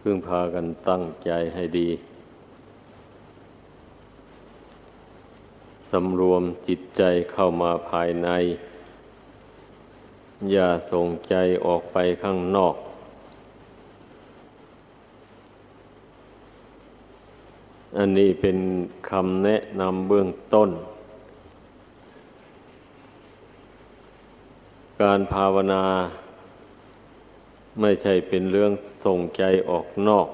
[0.00, 1.88] พึ่งพากันตั้งใจให้ดี
[5.90, 7.02] สำรวมจิตใจ
[7.32, 8.28] เข้ามาภายใน
[10.52, 11.34] อย่าส่งใจ
[11.66, 12.74] ออกไปข้างนอก
[17.98, 18.58] อันนี้เป็น
[19.10, 20.70] คำแนะนำเบื้องต้น
[25.02, 25.84] การภาวนา
[27.80, 28.72] ไม่ใช่เป็นเรื่อง
[29.04, 30.28] ส่งใจออกนอก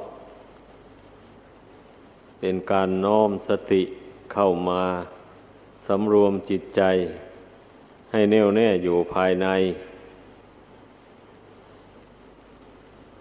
[2.40, 3.82] เป็นการน้อมสติ
[4.32, 4.82] เข้ามา
[5.86, 6.82] สำรวมจิตใจ
[8.12, 9.46] ให้แน่วแน่อยู่ภายใน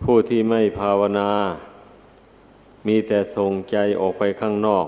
[0.04, 1.32] ผู้ที่ไม่ภาวนา
[2.88, 4.88] มีแต่ส่งใจออกไปข้างนอก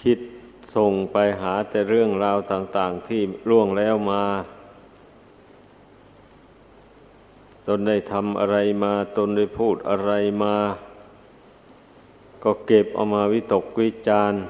[0.00, 0.18] คิด
[0.76, 4.24] ส่งไปหาแต่เรื่องราวต่าง ๆ ที่ล่วงแล้วมา
[7.66, 10.56] ตนได้ทำอะไรมาตนได้พูดอะไรมา
[12.42, 14.40] ก็เก็บเอามาวิตกวิจารณ์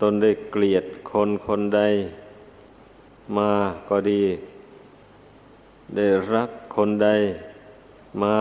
[0.00, 1.80] ตนได้เกลียดคนคนใด
[3.36, 3.50] มา
[3.88, 4.22] ก็ดี
[5.94, 7.08] ได้รักคนใด
[8.22, 8.36] มา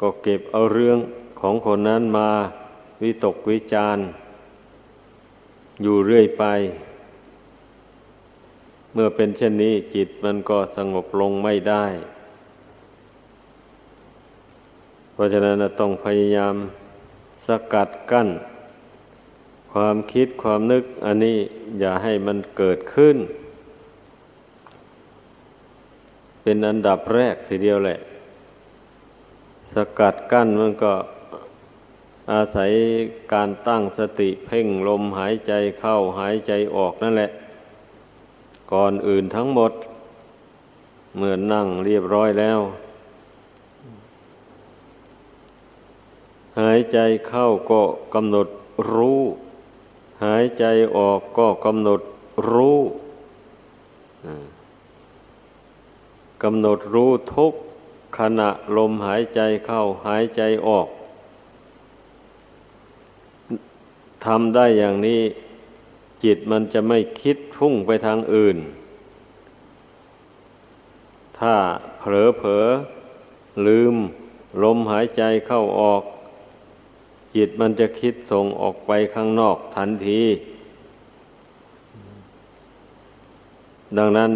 [0.00, 0.98] ก็เก็บเอาเรื่อง
[1.40, 2.30] ของคนนั้นมา
[3.02, 4.04] วิตกวิจารณ์
[5.82, 6.44] อยู่เรื่อยไป
[8.92, 11.84] เมื่อเป็นเช่นนี้จิตมันก็สงบลงไม่ได้
[15.12, 16.54] เพราะฉะนั้นต้องพยายาม
[17.46, 18.28] สกัดกั้น
[19.72, 21.38] ความคิดความนึกอันนี้
[21.80, 23.16] อย่าให้มันเกิดขึ้น
[26.42, 27.98] เป็นอันดับแรกทีเดียวแหละ
[29.74, 30.92] สกัดกั้นมันก็
[32.32, 32.72] อาศัย
[33.32, 37.30] การตั้งสติเพ่งลมหายใจเข้าหายใจออกนั่นแหละ
[38.72, 39.72] ก่อนอื่นทั้งหมด
[41.16, 42.60] เมื่อนั่งเรียบร้อยแล้ว
[46.60, 46.98] หายใจ
[47.28, 47.82] เข้าก็
[48.14, 48.48] กำหนด
[48.92, 49.20] รู้
[50.24, 50.64] หายใจ
[50.96, 52.00] ออกก็กำหนด
[52.50, 52.78] รู้
[56.42, 57.52] กำหนดรู้ทุก
[58.18, 60.88] ขณะลมหายใจเข้าหายใจออก
[64.24, 65.22] ทำได้อย่างนี้
[66.24, 68.58] จิตมันจะไม่คิดพุ่งไปทางอื่น
[71.38, 71.54] ถ้า
[71.98, 72.66] เผลอเผลอ
[73.66, 73.94] ลืม
[74.62, 76.02] ลมหายใจเข้าออก
[77.34, 80.22] จิตมันจะคิดส่งออกไปข้างนอกทันที
[83.98, 84.30] ดังนั้น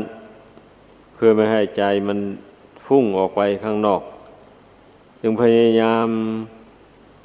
[1.14, 2.18] เพื่อไม่ให้ใจมัน
[2.86, 4.02] ฟุ้งออกไปข้างนอก
[5.20, 6.08] จึงพยายาม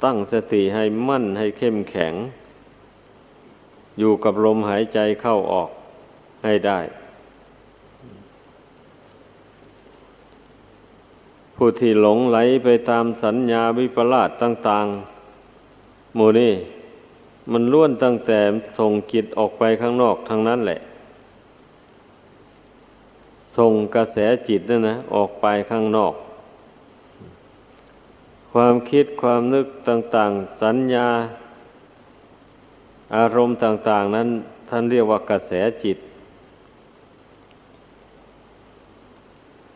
[0.04, 2.14] ตั้งสติให้มั่นให้เข้มแข็ง
[4.00, 5.70] อยู่กับลมหายใจเข้าออก
[6.44, 6.80] ให้ได้
[11.56, 14.86] ผู้ที่หลงไหลไปตามสัญญาวิปลาสต่าง
[15.50, 16.52] ๆ หมู่นี่
[17.52, 18.40] มันล้วนตั้งแต่
[18.78, 20.80] ส่งจิตออกไปข้างนอกทางนั้นแหละ
[23.56, 24.18] ส่งกระแส
[24.48, 26.14] จิตนั่นนะออกไปข้างนอก
[28.52, 31.08] ความคิดความนึกต่าง ๆ สัญญา
[33.16, 34.28] อารมณ์ต่าง ๆ นั้น
[34.68, 35.52] ท่านเรียกว่ากระแส
[35.84, 35.98] จิต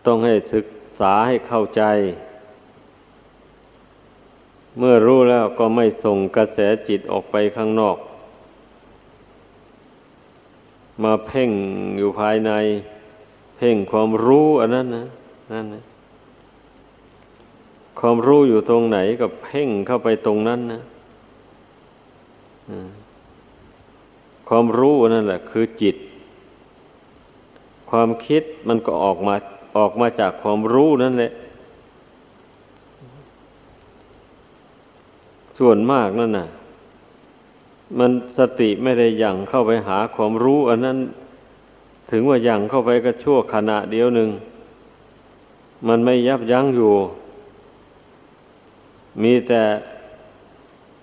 [0.06, 0.66] ต้องให้ศึก
[1.00, 1.82] ษาให้เข้าใจ
[4.78, 6.58] เมื่อรู้แล้วก็ไม่ส่งกระแส
[6.88, 7.96] จิตออกไปข้างนอก
[11.02, 11.50] มาเพ่ง
[11.98, 12.50] อยู่ภายใน
[13.56, 15.06] เพ่งความรู้อันนั้นนะ
[15.52, 15.82] นั่นนะ
[18.00, 20.80] ความรู้อยู่ตรงไหนก็เพ่งเข้าไปตรงนั้นนะ
[24.48, 25.96] ความรู้นั่นแหละ คือจิต
[27.90, 29.34] ความคิดมันก็ออกมา
[29.78, 31.32] ออกมาจากความรู้นั่นแหละ
[35.58, 36.48] ส่วนมากนั่นน่ะ
[37.98, 40.98] มันสติไม่ได้ยังเข้าไปหาความรู้ อันนั้น
[42.10, 44.30] ถึงว่ายังเข้าไปก็ชั่วขณะเดียวหนึ่ง
[45.88, 46.94] มันไม่ยับยั้งอยู่
[49.22, 49.62] มีแต่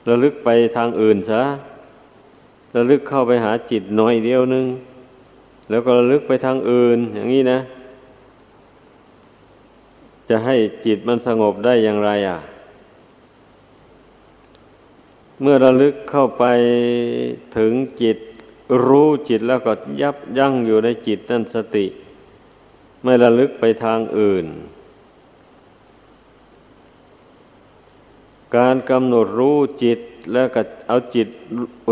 [0.07, 1.41] ระลึกไปทางอื่นซะ
[2.75, 4.65] ระลึกเข้าไปหาจิตหน่อยเดียวนึง
[5.69, 7.59] แล้วก็ระลึกไปทางอื่น อย่างนี้นะ
[10.29, 12.39] จะให้จิตมันสงบได้อย่างไรอะ
[15.41, 16.43] เมื่อระลึกเข้าไป
[17.57, 18.17] ถึงจิต
[18.85, 21.85] รู้จิตแล้วก็ยับยั้งอยู่ในจิตนั่นสติ
[23.03, 24.45] ไม่ระลึกไปทางอื่น
[28.57, 29.99] การกำหนดรู้จิต
[30.33, 31.27] แล้วก็เอาจิต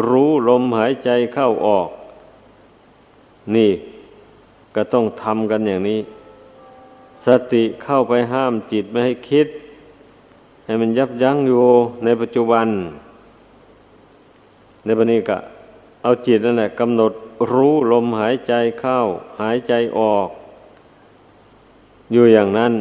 [0.09, 1.89] รู้ลมหายใจเข้าออก
[3.55, 3.71] นี่
[4.75, 5.99] ก็ต้องทำกันอย่างนี้
[7.25, 9.47] สติเข้าไปห้ามจิตไม่ให้คิด
[10.65, 11.65] ให้มันยับยั้งอยู่
[12.03, 12.67] ในปัจจุบัน
[14.85, 15.41] ในปัจจุบัน
[16.03, 17.11] เอาจิตนั่นแหละกำหนด
[17.51, 18.99] รู้ลมหายใจเข้า
[19.41, 20.29] หายใจออก
[22.11, 22.73] อยู่อย่างนั้น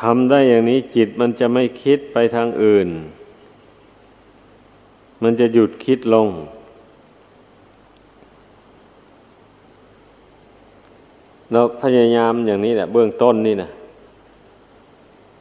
[0.00, 2.88] ทำได้อย่างนี้จิตมันจะไม่คิดไปทางอื่น
[5.22, 6.28] มันจะหยุดคิดลง
[11.52, 13.70] เราพยายามอย่างนี้แหละ เบื้องต้นนี่นะ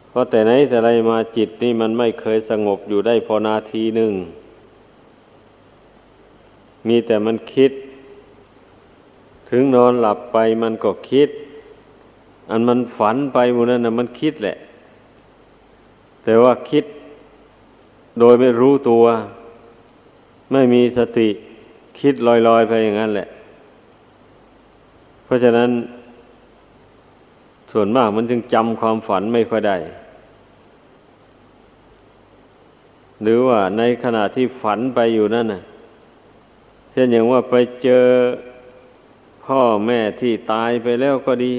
[0.09, 4.11] เพราะแต่ไหนแต่ไรมาจิตนี่มันไม่เคยสงบอยู่ได้พอนาทีหนึ่ง
[6.87, 7.71] มีแต่มันคิด
[9.49, 11.29] ถึงนอนหลับไปมันก็คิด
[12.49, 14.57] อันมันฝันไปมดนั้นนะมันคิดแหละ
[16.23, 16.85] แต่ว่าคิด
[18.19, 19.03] โดยไม่รู้ตัว
[20.51, 21.29] ไม่มีสติ
[21.99, 23.27] คิดลอยๆไปอย่างนั้นแหละ
[25.23, 25.69] เพราะฉะนั้น
[27.71, 29.77] ส่วนมากมันจึงจำความฝันไม่ค่อยได้
[33.23, 35.61] หรือว่าในขณะที่ฝันไปอยู่นั่นน่ะ
[36.91, 38.05] เช่นอย่างว่าไปเจอ
[39.45, 41.53] พ่อแม่ที่ตายไปแล้วก็ดี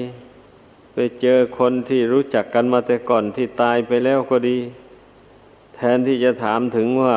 [1.01, 4.57] ไปเจอคนที่รู้จักกันมาแต่ก่อนที่ตายไปแล้วก็ดี
[5.75, 7.15] แทนที่จะถามถึงว่า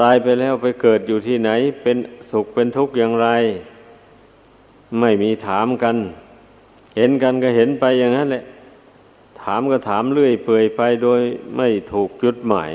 [0.00, 1.50] ตายไปแล้วไปเกิดอยู่ที่ไหน
[1.82, 1.96] เป็น
[2.30, 3.28] สุขเป็นทุกข์อย่างไร
[5.00, 5.96] ไม่มีถามกัน
[6.96, 8.44] เห็นกันก็เห็นไปอย่างนั้นแหละ
[9.42, 11.20] ถามก็ถามเรื่อยเปื่อยไปโดย
[11.56, 12.72] ไม่ถูกจุดหมาย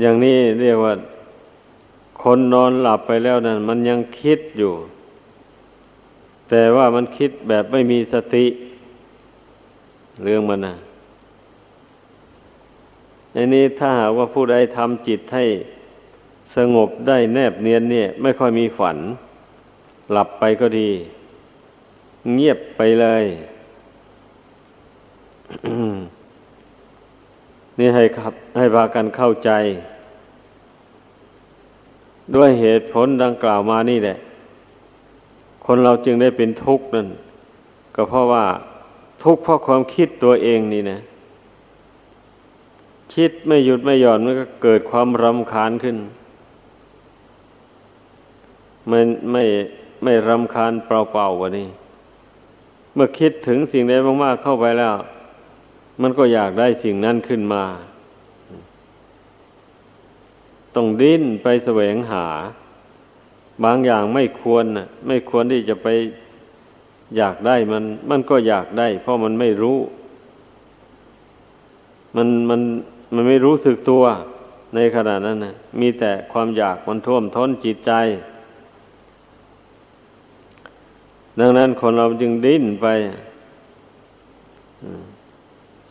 [0.00, 0.94] อย่างนี้เรียกว่า
[2.22, 4.74] คนนอนหลับไปแล้วนั่นมันยังคิดอยู่
[6.50, 8.46] แต่ว่ามันคิดแบบไม่มีสติ
[10.22, 10.74] เรื่องมันนะ
[13.34, 15.44] อันนี้ถ้าหากว่าผู้ใดทำจิตให้
[16.56, 18.96] สงบได้แนบเนียนเนี่ย ไม่ค่อยมีฝัน
[20.12, 20.90] หลับไปก็ดี
[22.34, 23.24] เงียบไปเลย
[27.78, 29.50] นี่ให้ครับให้พากันเข้าใจ
[32.34, 34.16] ด้วยเหตุผลดังกล่าวมานี่แหละ
[35.66, 37.08] คนเราจึงได้เป็นทุกข์นั่น
[37.94, 38.44] ก็เพราะว่า
[39.22, 41.00] ทุกข์เพราะความคิดตัวเองนี่นะ
[43.14, 45.96] คิดไม่หยุดไม่หย่อนมันก็เกิดความรำคาญขึ้น
[48.90, 49.44] มันไม่
[50.04, 51.68] ไม่รำคาญเปล่าๆวะนี่
[52.94, 53.92] เมื่อคิดถึงสิ่งใด
[54.24, 54.94] มากๆเข้าไปแล้ว
[56.02, 57.64] มันก็อยากได้สิ่งนั้นขึ้นมา
[60.74, 62.26] ต้องดิ้นไปแสวงหา
[63.64, 65.88] บางอย่างไม่ควรนะไม่ควรที่จะไป
[67.16, 69.78] อยากได้มัน มันก็อยากได้ เพราะมันไม่รู้
[72.16, 72.60] มันมัน
[73.14, 74.02] มันไม่รู้สึกตัว
[74.74, 77.92] ในขณะนั้นนะมีแต่ความอยากมันท่วมท้นจิตใจ
[81.40, 82.86] ดังนั้นคนเราจึงดิ้นไป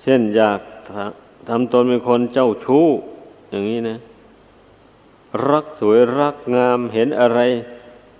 [0.01, 0.59] เช่นอยาก
[1.49, 2.85] ทำตนเป็นคนเจ้าชู้
[3.51, 3.97] อย่างนี้นะ
[5.49, 7.39] รักสวยรักงามเห็นอะไร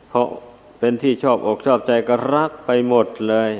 [0.09, 0.27] เพราะ
[0.79, 3.51] เป็นที่ชอบอกชอบใจก็รักไปหมดเลย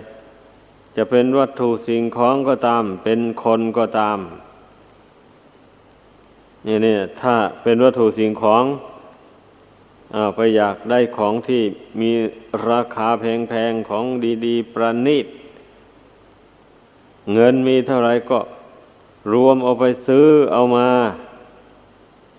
[0.96, 4.20] จะเป็นวัตถุสิ่งของก็ตาม เป็นคนก็ตาม
[6.66, 8.64] นี่เนี่ยถ้าเป็นวัตถุสิ่งของ
[10.36, 11.64] ไปอยากได้ของที่
[12.02, 12.12] มี
[12.70, 14.06] ราคาแพงๆของ
[14.46, 15.28] ดีๆ ประณีต
[17.34, 18.40] เงินมีเท่าไรก็
[19.34, 20.90] รวมเอาไปซื้อเอามา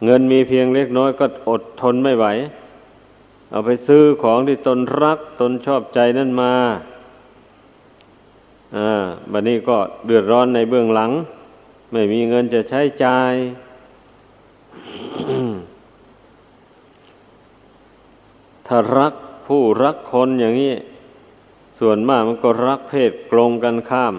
[0.05, 2.27] เงินมีเพียงเล็กน้อยก็อดทนไม่ไหว
[3.51, 6.55] เอาไปซื้อของที่ตนรักตนชอบใจนั่นมา
[8.77, 9.77] อ่าบัดนี้ก็
[10.07, 11.11] เดือดร้อนในเบื้องหลัง
[11.93, 13.35] ไม่มีเงินจะใช้จ่าย
[18.67, 19.15] ถ้ารัก
[19.47, 20.75] ผู้รักคนอย่างนี้
[21.81, 24.15] ส่วนมากมันก็รักเพศกลงกันข้าม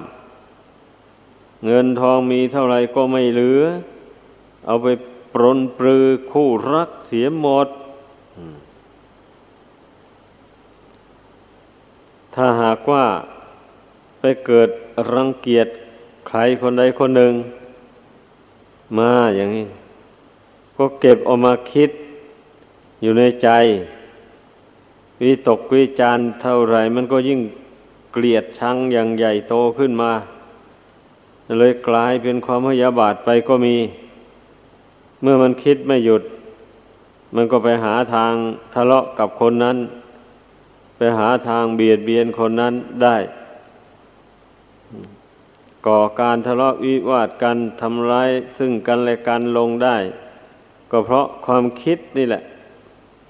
[1.65, 3.61] เงินทองมีเท่าไรก็ไม่เหลือ
[4.65, 4.87] เอาไป
[5.33, 7.67] ปรนปลือคู่รักเสียหมด
[12.33, 13.05] ถ้าหากว่า
[14.19, 14.69] ไปเกิด
[15.13, 15.67] รังเกียจ
[16.27, 17.33] ใครคนใดคนหนึ่ง
[18.97, 19.67] มาอย่างนี้
[20.77, 21.89] ก็เก็บออกมาคิด
[23.01, 23.49] อยู่ในใจ
[25.21, 27.41] วิตกวิจารเท่าไรมันก็ยิ่ง
[28.13, 30.11] เกลียดชังอย่างใหญ่โตขึ้นมา
[31.59, 33.75] เลยกลายเป็นความพยาบาทไปก็มี
[35.21, 36.23] เมื่อมันคิดไม่หยุด
[37.35, 38.33] มันก็ไปหาทาง
[38.73, 39.77] ทะเลาะกับคนนั้น
[40.97, 42.73] ไปหาทางเบียดเบียนคนนั้น
[43.03, 43.17] ได้
[45.87, 49.97] ก่อการทะเลาะวิวาทกันทำร้ายซึ่งกันและกันลงได้
[50.91, 52.43] ก็เพราะความคิดนี่แหละ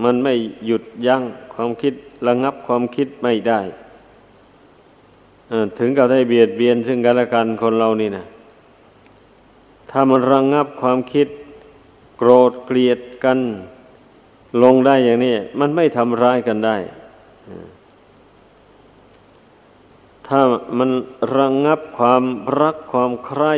[0.03, 0.33] มันไม่
[0.65, 1.93] หยุดยั้งความคิด
[2.27, 3.59] ระงับความคิดไม่ได้
[5.79, 8.25] ถึงกับได้เบียดเบียนซึ่งกันและกันคนเรานี่นะ
[9.89, 11.27] ถ้ามันระงับความคิด
[12.23, 13.39] โกรธเกลียดกัน
[14.63, 16.77] ลงได้อย่างนี้ มันไม่ทำร้ายกันได้
[20.27, 20.39] ถ้า
[20.77, 20.89] มัน
[21.35, 22.23] ระงงับความ
[22.61, 23.55] รักความใคร่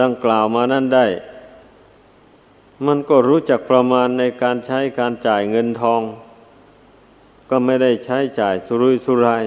[0.00, 1.06] ดังกล่าวมานั้นได้
[2.86, 6.02] มันก็รู้จักประมาณในการใช้การจ่ายเงินทอง
[7.50, 9.44] ก็ไม่ได้ใช้จ่ายสุรุ่ยสุราย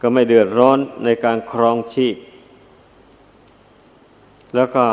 [0.00, 2.16] ก็ไม่เดือดร้อนในการครองชีพ
[4.54, 4.86] แล้วก็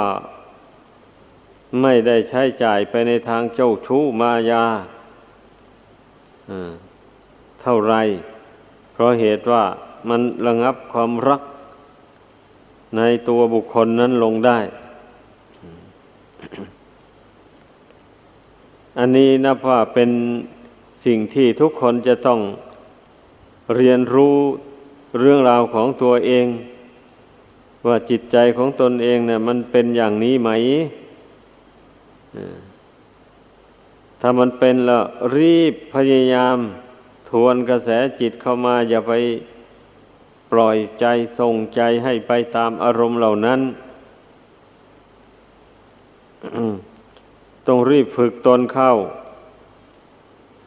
[1.81, 4.65] ไม่ได้ใช้จ่ายไปในทางเจ้าชู้มายา
[7.62, 7.95] เท่าไร
[8.93, 9.63] เพราะเหตุว่า
[10.09, 11.41] มันระงับความรัก
[12.97, 14.59] ในตัวบุคคลนั้นลงได้
[18.97, 20.09] อันนี้นับว่าเป็น
[21.05, 22.39] สิ่งที่ทุกคนจะต้อง
[23.75, 24.36] เรียนรู้
[25.19, 26.45] เรื่องราวของตัวเอง
[27.88, 30.50] ว่าจิตใจของตนเองเนะี่ยมันเป็นอย่างนี้ไหม
[34.22, 35.03] ถ้ามันเป็นแล้ว
[35.38, 36.58] รีบพยายาม
[37.29, 37.89] ทวนกระแส
[38.20, 39.13] จิตเข้ามา อย่าไป
[40.51, 41.06] ปล่อยใจ
[41.39, 43.62] ส่งใจให้ไปตามอารมณ์เหล่านั้น
[47.67, 48.94] ต้องรีบฝึกตนเข้า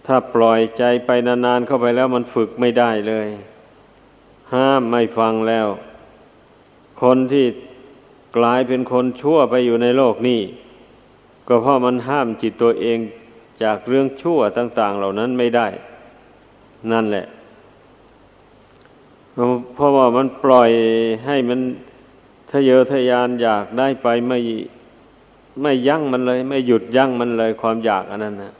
[0.06, 3.28] ถ้าปล่อยใจไปนานๆเข้าไปแล้วมันฝึกไม่ได้เลย
[4.54, 5.68] ห้ามไม่ฟังแล้ว
[7.02, 7.46] คนที่
[8.36, 10.40] กลายเป็นคนชั่วไปอยู่ในโลกนี้
[11.52, 12.98] ก็เพราะมันห้ามจิตตัวเอง
[13.62, 15.66] จากเรื่องชั่วต่าง ๆ เหล่านั้นไม่ได้
[16.92, 17.26] นั่นแหละ
[19.74, 20.70] เพราะว่ามันปล่อย
[21.26, 21.60] ให้มัน
[22.50, 24.38] ทะเยอทะยานอยากได้ไปไม่
[25.62, 28.52] ไม่ยั้งมันเลย ไม่หยุดยั้งมันเลยความอยากอันนั้นนะ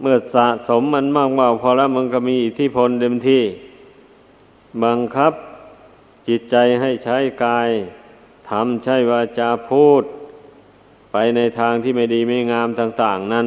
[0.00, 3.42] เมื่อสะสมมันมากๆพอแล้วมันก็มีอิทธิพลเต็มที่
[4.84, 5.32] บังคับ
[6.28, 7.68] จิตใจให้ใช้กาย
[8.48, 10.04] ทำใช้วาจาพูด
[11.12, 13.46] ไปในทางที่ไม่ดีไม่งามต่าง ๆ นั้น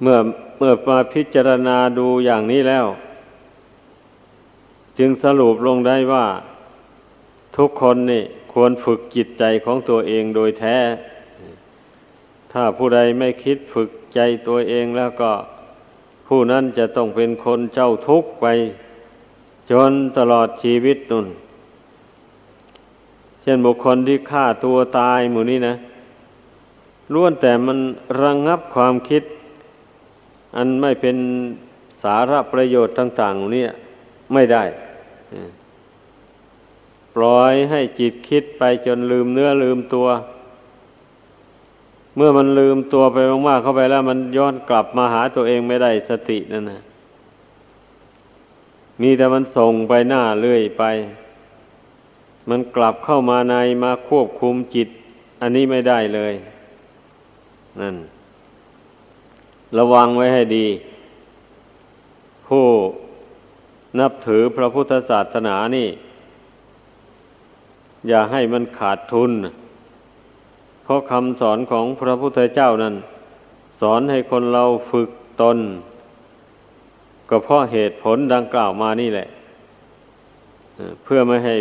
[0.00, 0.18] เมื่อ
[0.58, 2.86] เมื่อมาพิจารณาดูอย่างนี้แล้ว
[4.98, 6.26] จึงสรุปลงได้ว่า
[7.56, 10.78] ทุกคนนี่ควรฝึกจิตใจของตัวเองโดยแท้
[12.52, 15.32] ถ้าผู้ใดไม่คิดฝึกใจตัวเองแล้วก็
[16.26, 18.46] ผู้นั้นจะต้องเป็นคนเจ้าทุกข์ไป
[19.70, 21.26] จนตลอดชีวิตนุ่น
[23.42, 25.74] เช่นบุคคลที่ฆ่าตัวตายหมู่นี้นะ
[27.12, 27.78] ล้วนแต่มัน
[28.20, 29.22] ระงงับความคิด
[30.56, 31.16] อันไม่เป็น
[32.02, 33.64] สาระประโยชน์ต่างๆนี่
[34.32, 34.64] ไม่ได้
[37.14, 40.08] ปล่อยให้จิตคิดไปจนลืมเนื้อลืมตัว
[42.16, 43.16] เมื่อมันลืมตัวไป
[43.48, 46.80] มากๆเข้าไปแล้ว มันย้อนกลับมาหาตัวเองไม่ได้สตินั่นนะ
[49.00, 50.84] มีแต่มันส่งไปหน้าเรื่อยไป
[52.48, 54.88] มันกลับเข้ามาในมาควบคุมจิต
[55.40, 56.34] อันนี้ไม่ได้เลย
[57.80, 57.96] นั่น
[59.78, 60.66] ระวังไว้ให้ดี
[62.46, 62.66] ผู้
[64.00, 65.88] นับถือพระพุทธศาสนานี่
[68.08, 69.30] อย่าให้มันขาดทุน
[70.82, 72.94] เพราะคำสอนของพระพุทธเจ้านั้น
[73.80, 75.58] สอนให้คนเราฝึกตน
[77.28, 79.28] ก็เพราะเหตุผลดังกล่าวมานี่แหละ
[81.04, 81.54] เพื่อไม่ให้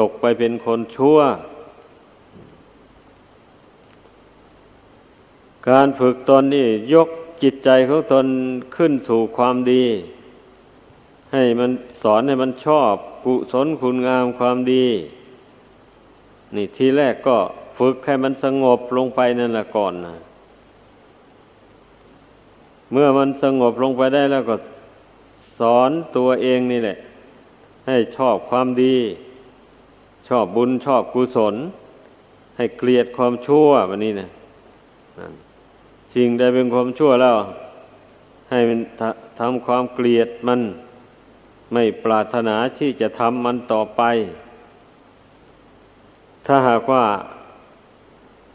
[0.00, 1.18] ตกไปเป็นคนชั่ว
[5.68, 7.08] การฝึกตนนี่ยก
[7.42, 8.26] จิตใจของตน
[8.76, 9.84] ขึ้นสู่ความดี
[11.32, 11.70] ให้มัน
[12.02, 12.94] สอนให้มันชอบ
[13.24, 14.86] กุศลคุณงามความดี
[16.54, 17.36] นี่ทีแรกก็
[17.78, 20.16] ฝึกให้มันสงบลงไปนั่นละก่อนนะ
[22.92, 24.56] เมื่อมันสงบลงไปได้แล้วก็
[25.58, 26.96] สอนตัวเองนี่แหละ
[27.86, 28.96] ให้ชอบความดี
[30.28, 31.54] ชอบบุญชอบกุศล
[32.56, 34.28] ให้เกลียดความชั่วแบบนี้นะ
[36.14, 37.36] สิ่งใดเป็นความชั่วแล้ว
[38.50, 38.80] ให้มัน
[39.40, 40.60] ทำความเกลียดมัน
[41.72, 44.02] ไม่ปรารถนาที่จะทำมันต่อไป
[46.46, 47.04] ถ้าหากว่า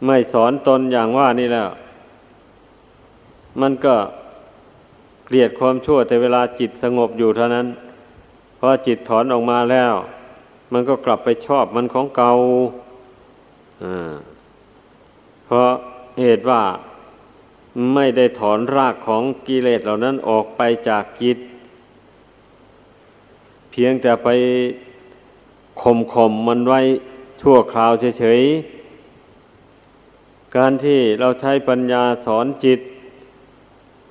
[0.06, 1.70] ไม่สอนตนอย่างว่านี่แล้ว
[3.62, 3.96] มันก็
[5.26, 7.68] เกลียดความชั่วแต่เวลาจิตสงบอยู่เท่านั้น
[8.64, 9.94] พอจิตถอนออกมาแล้ว
[10.72, 12.32] มันก็กลับไปชอบมันของเกา่า
[15.46, 15.70] เพราะ
[16.22, 16.62] เหตุว่า
[17.94, 21.38] ไม่ได้ถอนรากของกิเลสเหล่านั้นออกไปจากจิต
[23.72, 24.30] เพียงแต่ไป
[25.82, 26.80] ข่มข่มมันไว้
[27.42, 28.42] ชั่วคราวเฉย
[30.56, 32.80] การที่เราใช้ปัญญาสอนจิต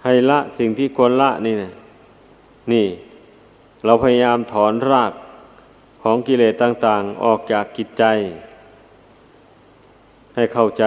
[0.05, 1.73] ให้ละสิ่งที่ควรละนี่นะ
[2.73, 2.87] นี่
[3.85, 5.13] เราพยายามถอนราก
[6.03, 8.05] ของกิเลสต่าง ๆ ออกจากกิจใจ
[10.35, 10.85] ให้เข้าใจ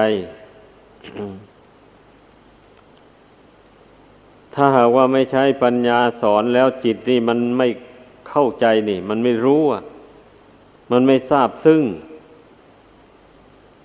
[4.54, 7.68] ถ้าหากว่าไม่ใช้ปัญญาสอนแล้วจิตนี่มันไม่
[8.30, 9.84] เข้าใจนี่ มันไม่รู้อะ
[10.92, 11.82] มันไม่ทราบซึ่ง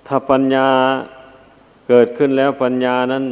[0.06, 0.68] ถ้าปัญญา
[1.88, 3.24] เกิดขึ้นแล้วปัญญานั้น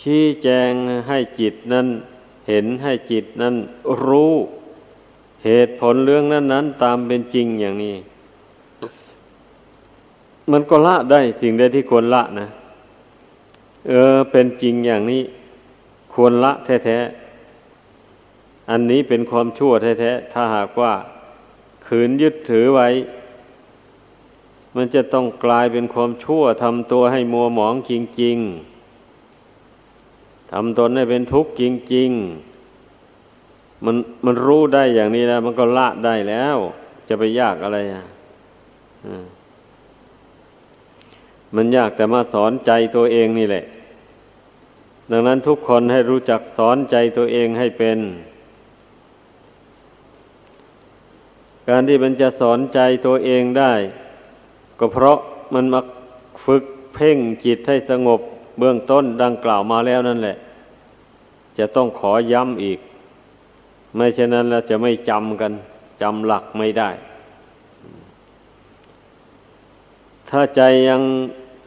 [0.00, 0.70] ชี้แจง
[1.08, 1.86] ให้จิตนั้น
[2.48, 3.54] เห็นให้จิตนั้น
[4.06, 4.34] รู้
[5.44, 7.96] เหตุผลเรื่องนั้นนั้นตามเป็นจริงอย่างนี้
[10.50, 12.46] มันก็ละได้สิ่งใดที่ควรละนะ
[13.88, 15.22] เออ เป็นจริงอย่างนี้
[16.14, 20.92] ควรละแท้ๆ อันนี้เป็นความชั่วแท้ๆ ถ้าหากว่า
[21.86, 22.88] ขืนยึดถือไว้
[24.76, 28.38] มันจะต้องกลายเป็นความชั่วทำตัวให้มัวหมองจริง
[29.64, 31.62] ๆทำตนให้เป็นทุกข์จ
[31.94, 32.10] ริง
[32.42, 32.53] ๆ
[33.84, 36.56] มันมันรู้ได้อย่างนี้แล้ว มันก็ละได้แล้ว
[37.08, 38.04] จะไปยากอะไรอะ
[41.56, 43.64] มันยากแต่มาสอนใจตัวเองนี่แหละ
[45.10, 47.98] ดังนั้นทุกคนให้รู้จักสอนใจตัวเองให้เป็น
[51.68, 53.72] การที่มันจะสอนใจตัวเองได้
[54.78, 55.18] ก็เพราะ
[55.54, 55.80] มันมา
[56.44, 56.64] ฝึก
[56.94, 58.20] เพ่งจิตให้สงบ
[58.58, 60.36] เบื้องต้นดังกล่าวมาแล้วนั่นแหละ
[61.58, 62.78] จะต้องขอย้ำอีก
[63.96, 65.52] ไม่เช่นนั้นแล้วจะไม่จำกัน
[66.02, 66.90] จำหลักไม่ได้
[70.28, 71.02] ถ้าใจยัง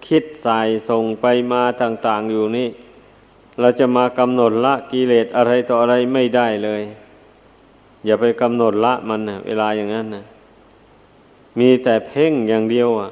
[0.07, 2.69] คิดสายส่งไปมาต่าง ๆ อยู่นี่
[3.60, 6.81] เราจะมากำหนดละกิเลสอะไรต่ออะไรไม่ได้เลย
[8.05, 10.24] อย่าไปกำหนดละมันนะเวลาอย่างนั้นนะ
[11.60, 13.10] มีแต่เพ่งอย่างเดียวอะ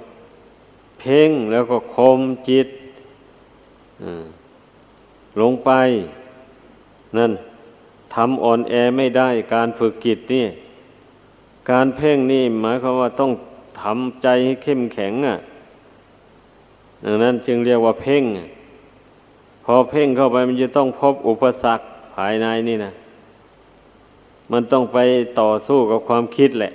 [1.00, 2.20] เพ่งแล้วก็คม
[2.50, 2.68] จิต
[5.42, 5.72] ลงไป
[7.18, 7.32] นั่น
[8.16, 10.46] ทำอ่อนแอไม่ได้การฝึกจิตนี่
[11.72, 13.32] การเพ่งนี่หมายความว่าต้อง
[13.82, 15.38] ทำใจให้เข้มแข็งอะ
[17.06, 18.24] ดังนั้นจึงเรียกว่าเพ่ง
[19.66, 22.92] พอเพ่งเข้าไปมันจะต้องพบอุปสรรคภายในนี่นะ
[24.52, 24.98] มันต้องไป
[25.40, 26.72] ต่อสู้กับความคิดแหละ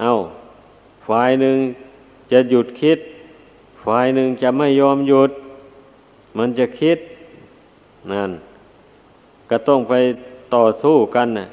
[0.00, 0.12] เอา
[1.08, 1.56] ฝ่ายหนึ่ง
[2.32, 2.98] จะหยุดคิด
[3.84, 5.30] ฝ่ายหนึ่งจะไม่ยอมหยุด
[6.38, 6.98] มันจะคิด
[8.12, 8.30] นั่น
[9.50, 9.94] ก็ต้องไป
[10.54, 11.48] ต่อสู้กันนะ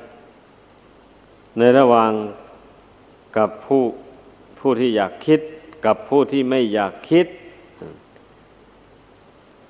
[1.57, 2.11] ในระหว่าง
[3.37, 3.83] กับผู้
[4.59, 5.39] ผู้ที่อยากคิด
[5.85, 7.27] กับผู้ที่ไม่อยากคิด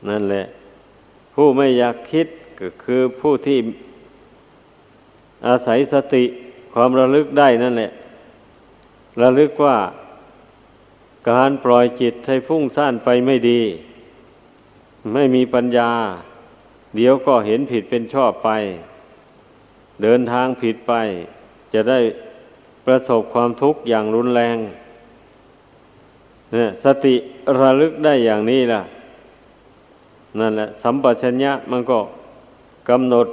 [0.09, 0.45] นั่นแหละ
[1.33, 2.27] ผู้ไม่อยากคิด
[2.59, 3.57] ก็คือผู้ที่
[5.47, 6.23] อาศัยสติ
[6.73, 7.91] ความระลึกได้นั่นแหละ
[9.21, 9.77] ระลึกว่า
[11.31, 13.61] การปล่อยจิตให้ฟุ้งซ่านไปไม่ดี
[15.13, 15.91] ไม่มีปัญญา
[16.97, 18.49] เดี๋ยวก็เห็นผิดเป็นชอบไป
[20.01, 20.93] เดินทางผิดไป
[21.73, 21.99] จะได้
[22.85, 24.57] ประสบความทุกข์อย่างรุนแรง
[26.53, 27.15] เนี่ยสติ
[27.59, 28.81] ระลึกได้อย่างนี้ล่ะ
[30.39, 31.99] นั่นแหละ สัมปชัญญะมันก็
[32.89, 33.27] กำหนด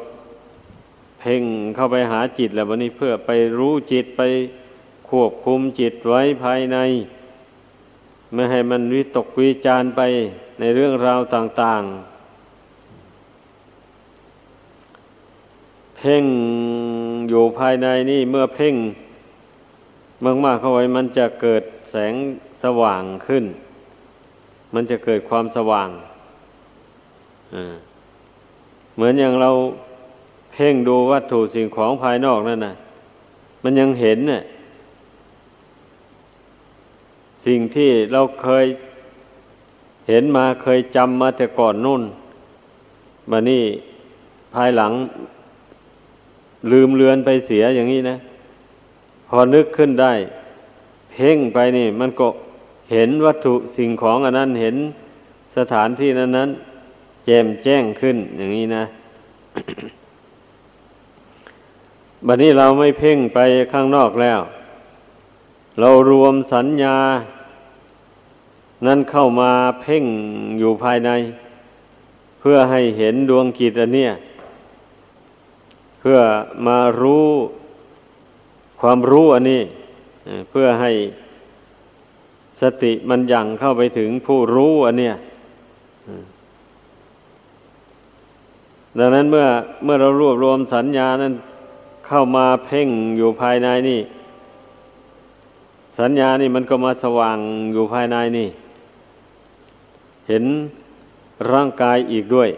[1.20, 1.42] เพ่ง
[1.74, 4.22] เข้าไปหาจิตแล้ววันนี้เพื่อไปรู้จิตไป
[5.10, 6.78] ควบคุมจิตไว้ภายใน
[8.32, 10.00] ไม่ให้มันวิตกวิจารไป
[10.60, 12.13] ในเรื่องราวต่าง ๆ
[16.04, 16.24] พ่ง
[17.28, 18.74] อยู่ภายในนี่เมื่อเพ่ง
[20.44, 22.14] มากๆเข้าไว้มันจะเกิดแสง
[22.62, 23.44] สว่างขึ้น
[24.74, 25.88] มันจะเกิดความสว่าง
[28.94, 29.50] เหมือนอย่างเรา
[30.52, 32.74] เพ่งดูวัตถุสิ่งของภายนอกนั่นนะ
[33.62, 34.42] มันยังเห็นเนี่ย
[37.46, 38.66] สิ่งที่เราเคย
[40.08, 42.02] เห็นมาเคยจำมาแต่ก่อนนู่น
[43.30, 43.62] มานี่
[44.54, 44.92] ภายหลัง
[46.70, 48.16] ลืมเลือนไปเสียอย่างนี้นะ
[49.28, 50.12] พอนึกขึ้นได้
[51.12, 52.26] เพ่งไปนี่ มันก็
[52.92, 54.76] เห็นวัตถุสิ่งของอันนั้นเห็น
[55.56, 56.50] สถานที่นั้นนั้น
[57.24, 58.84] แจ่มแจ้งขึ้นอย่างนี้นะ
[62.26, 63.38] บัดนี้เราไม่เพ่งไป
[63.72, 64.40] ข้างนอกแล้ว
[65.80, 66.96] เรารวมสัญญา
[68.86, 69.50] นั้นเข้ามา
[69.82, 70.04] เพ่ง
[70.58, 71.10] อยู่ภายใน
[72.40, 74.10] เพื่อให้เห็นดวงกิจอันเนี้ย
[76.06, 76.20] พื่อ
[76.66, 77.28] มารู้
[78.80, 79.62] ความรู้อันนี้
[80.50, 80.92] เพื่อให้
[82.60, 85.14] สติมันยังเข้าไปถึงผู้รู้อันเนี้ย
[88.98, 89.46] ดังนั้นเมื่อ
[89.84, 91.34] เมื่อเรารวบรวมสัญญานั้น
[92.06, 94.00] เข้ามาเพ่งอยู่ภายในนี่
[95.98, 97.38] สัญญานี่มันก็มาสว่าง
[97.72, 98.48] อยู่ภายในนี่
[100.28, 100.44] เห็น
[101.52, 102.48] ร่างกายอีกด้วย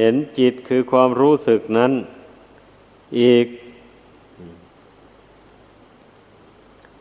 [0.00, 1.92] ห็นจิตคือความรู้สึกนั้น
[3.20, 3.46] อีก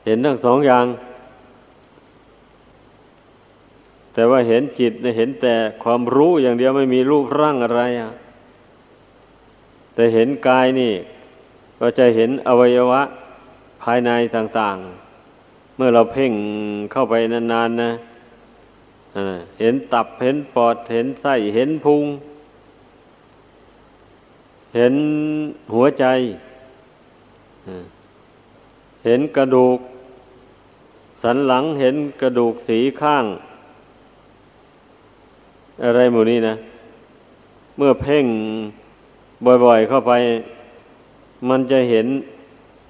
[0.05, 0.85] เห็นทั้งสองอย่าง
[4.13, 8.11] แต่ว่าเห็นจิตเห็นแต่ความรู้อย่างเดียวไม่มีรูปร่างอะไรอะ
[9.95, 10.93] แต่เห็นกายนี่
[11.79, 13.01] ก็จะเห็นอวัยวะ
[13.83, 14.77] ภายในต่าง
[15.27, 16.33] ๆ เมื่อเราเพ่ง
[16.91, 17.91] เข้าไปนานๆนะ
[19.59, 22.03] เห็นตับเห็นปอดเห็นไส้เห็นพุง
[24.75, 24.93] เห็น
[25.73, 26.05] หัวใจ
[29.05, 29.79] เห็นกระดูก
[31.23, 33.25] สันหลังเห็นกระดูกสีข้าง
[35.83, 36.55] อะไรหมู่นี้นะ
[37.77, 38.25] เมื่อเพ่ง
[39.45, 40.11] บ่อยๆเข้าไป
[41.49, 42.07] มันจะเห็น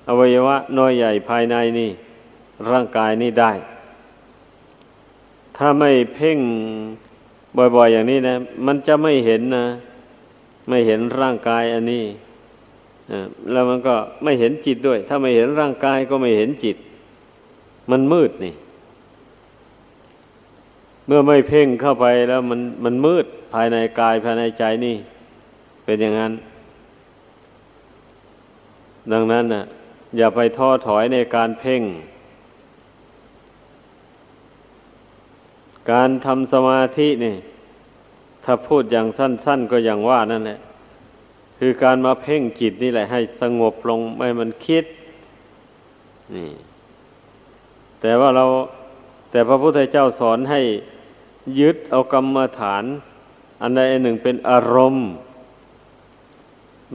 [0.08, 1.90] อวัยวะน้อยใหญ่ภายในนี่
[2.70, 3.52] ร่างกายนี่ได้
[5.58, 6.40] ถ้าไม่เพ่ง
[7.58, 9.66] บ่อยๆอย่างนี้นะ มันจะไม่เห็นนะ
[10.70, 12.06] ไม่เห็นร่างกายอันนี้
[13.52, 16.78] แล้วมันก็ไม่เห็นจิตด้วย ถ้าไม่เห็นร่างกายก็ไม่เห็นจิต
[17.92, 18.54] มันมืดนี่
[21.08, 24.96] เมื่อไม่เพ่งเข้าไปแล้วมันมันมืดภายในกายภายในใจนี่
[25.86, 26.34] เป็นอย่างนั้น
[29.12, 29.64] ดังนั้นนะ่ะ
[30.18, 31.82] อย่าไปท้อถอยในการเพ่ง
[35.92, 37.36] การทำสมาธินี่
[38.52, 40.60] ถ้าพูดอย่างสั้น ๆ ก็อย่างว่านั่นแหละ
[41.60, 44.86] คือการมาเพ่งจิตนี่แหละ ให้สงบลงไม่มันคิด
[46.36, 46.50] นี่
[48.02, 48.46] แต่ว่าเรา
[49.32, 50.62] แต่พระพุทธเจ้าสอนให้
[51.60, 52.84] ยึดเอากรรมฐาน
[53.62, 55.06] อันใดอันหนึ่งเป็นอารมณ์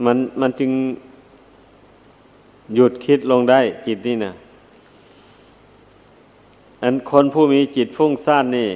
[0.05, 0.71] มันมันจึง
[2.75, 4.33] หยุดคิดลงได้จิตนี่นะ
[6.83, 8.69] อันคนผู้มีจิตฟุ้งซ่านนี่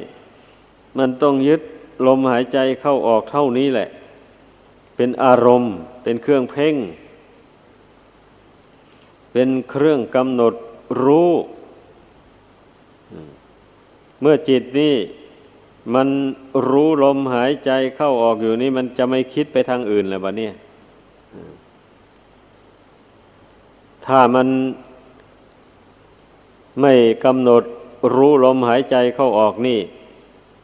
[0.97, 1.61] มันต้องยึด
[2.05, 3.87] ลมหายใจเข้าออกเท่านี้แหละ
[4.95, 6.75] เป็นอารมณ์ เป็นเครื่องเพ่ง
[9.33, 10.53] เป็นเครื่องกำหนด
[11.03, 11.31] รู้
[14.21, 14.95] เมื่อจิตนี่
[15.93, 16.07] มัน
[16.69, 20.53] รู้ลมหายใจเข้าออกอยู่นี่มันจะไม่คิดไปทางอื่นเลยบะเนี่ย
[24.05, 24.47] ถ้ามัน
[26.81, 26.93] ไม่
[27.25, 27.63] กำหนด
[28.15, 29.79] รู้ลมหายใจเข้าออกนี่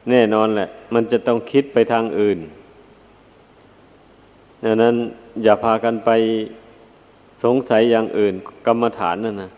[0.10, 2.40] แน่นอนแหละมันจะต้องคิดไปทางอื่น
[4.64, 4.96] ดังนั้น
[5.44, 6.10] อย่าพากันไป
[7.44, 8.34] สงสัยอย่างอื่น
[8.68, 9.52] กรรมฐานนั่นนะ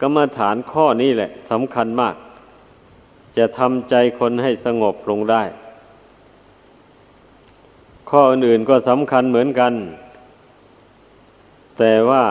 [0.00, 2.14] กรรมฐานข้อนี้แหละสำคัญมาก
[3.36, 5.42] จะทำใจคนให้สงบลงได้
[8.10, 9.72] ข้ออื่นๆก็สำคัญเหมือนกัน
[11.78, 12.24] แต่ว่า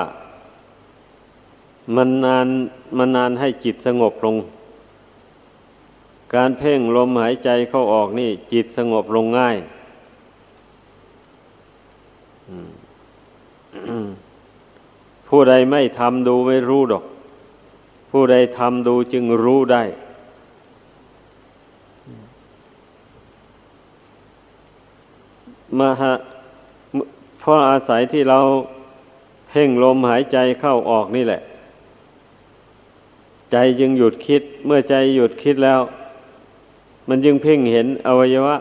[1.95, 2.47] มันนาน
[2.97, 4.35] มันนานให้จิตสงบลง
[6.35, 9.57] การเพ่งลมหายใจเข้าออกนี่ จิตสงบลงง่าย
[15.27, 17.03] ผู้ใดไม่ทำดูไม่รู้ดอก
[18.11, 19.83] ผู้ใดทำดูจึงรู้ได้
[25.79, 26.13] มาฮะ
[27.39, 28.39] เพราะอาศัยที่เรา
[29.49, 31.41] เพ่งลมหายใจเข้าออกนี่แหละ
[33.51, 35.81] ใจจึงหยุดคิด เมื่อใจหยุดคิดแล้ว
[37.07, 38.55] มันจึงเพ่งเห็นอวัยวะ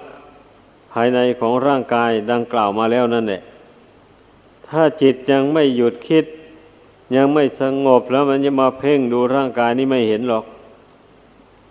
[0.92, 3.40] ภายในของร่างกายดังกล่าวมาแล้วนั่นแหละ
[4.68, 6.24] ถ้าจิตยังไม่หยุดคิด
[7.16, 10.44] ยังไม่สงบแล้วมันจะมาเพ่งดูร่างกายนี่ไม่เห็นหรอก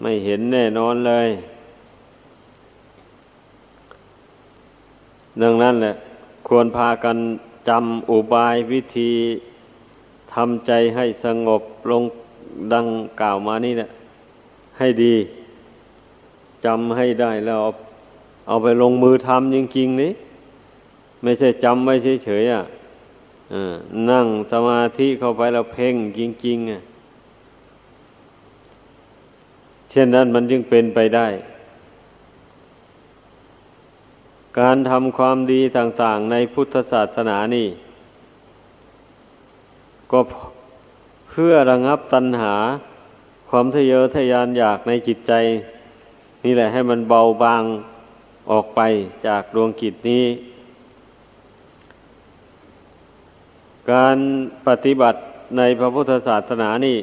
[0.02, 1.30] ไม่เห็นแน่นอนเลย
[5.42, 5.94] ดังนั้นแหละ
[6.48, 7.18] ควรพากัน
[7.70, 9.14] จำอุบายวิธี
[10.34, 12.04] ทำใจให้สงบลง
[12.74, 12.88] ดัง
[13.20, 13.90] กล่าวมานี่เนะ
[14.78, 15.16] ให้ดี
[16.66, 17.72] จำให้ได้แล้วเอา
[18.48, 20.12] เอาไปลงมือทำจริงๆนี่
[21.24, 21.94] ไม่ใช่จำไว้
[22.26, 22.64] เฉยๆอะ
[24.12, 26.82] นั่งสมาธิเข้าไปแล้วเพ่งจริงๆอะ
[29.90, 31.28] เช่นนั้นมันจึงเป็นไปได้
[34.60, 37.68] การทำความดีต่าง ๆ ในพุทธศาสนานี่
[40.12, 40.20] ก็
[41.30, 42.56] เพื่อระงับตัณหา
[43.50, 45.34] ความทะเยอทะยานอยากในจิตใจ
[46.44, 47.64] นี่แหละให้มันเบาบาง
[48.52, 48.82] ออกไป
[49.28, 50.26] จากดวงกิจนี้
[53.92, 54.18] การ
[54.68, 55.20] ปฏิบัติ
[55.58, 56.98] ในพระพุทธศาสนานี่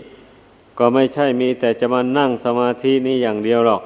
[0.78, 3.82] ก็ไม่ใช่มีแต่จะมานั่งสมาธินี่อย่างเดียวหรอก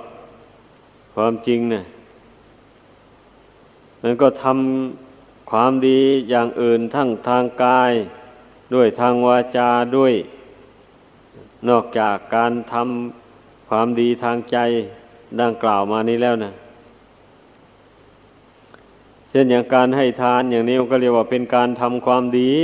[1.14, 1.84] ความจริงเนะี่ย
[4.02, 7.92] มันก็ทำความดีอย่างอื่นทั้งทางกาย
[8.74, 10.14] ด้วยทางวาจาด้วย
[11.68, 14.58] นอกจากการทำคความดีทางใจ
[15.40, 16.52] ดังกล่าวมานี้แล้วนะ
[19.28, 22.54] เช่นอย่างการให้ทานอย่างนี้ก็เรียกว่าเป็นการทำความดี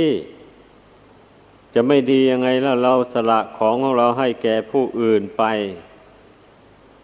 [1.73, 5.43] จะไม่ดียังไงแล้วเราสละของของเราให้แก่ผู้อื่นไป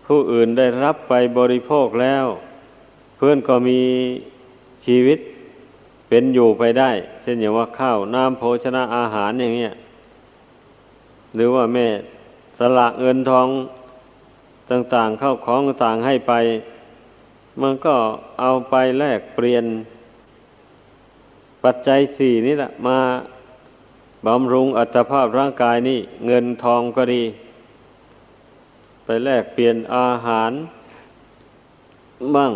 [0.06, 2.26] ผู้อื่นได้รับไปบริโภคแล้ว
[3.18, 3.82] เพื่อนก็มี
[4.86, 5.20] ชีวิต
[6.10, 9.74] เป็นอยู่ไปได้ เช่นอย่างว่าข้าวน้ำโภชนะอาหารอย่างเงี้ย
[11.36, 11.88] หรือว่าแม่
[12.60, 13.48] สละเงินทอง
[14.72, 16.34] ต่างๆเข้าของต่างให้ไป
[17.62, 17.96] มันก็
[18.40, 19.66] เอาไปแลกเปลี่ยน
[21.64, 23.00] ปัจจัยสี่นี่แหละมา
[24.26, 27.24] บำรุงอัตภาพร่างกายนี่เงินทองก็ดี
[29.06, 30.52] ไปแลกเปลี่ยนอาหาร
[32.36, 32.54] บ้าง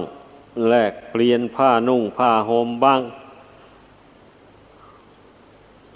[0.69, 3.02] แลกเปลี่ยนผ้านุ่งผ้าห่มบ้าง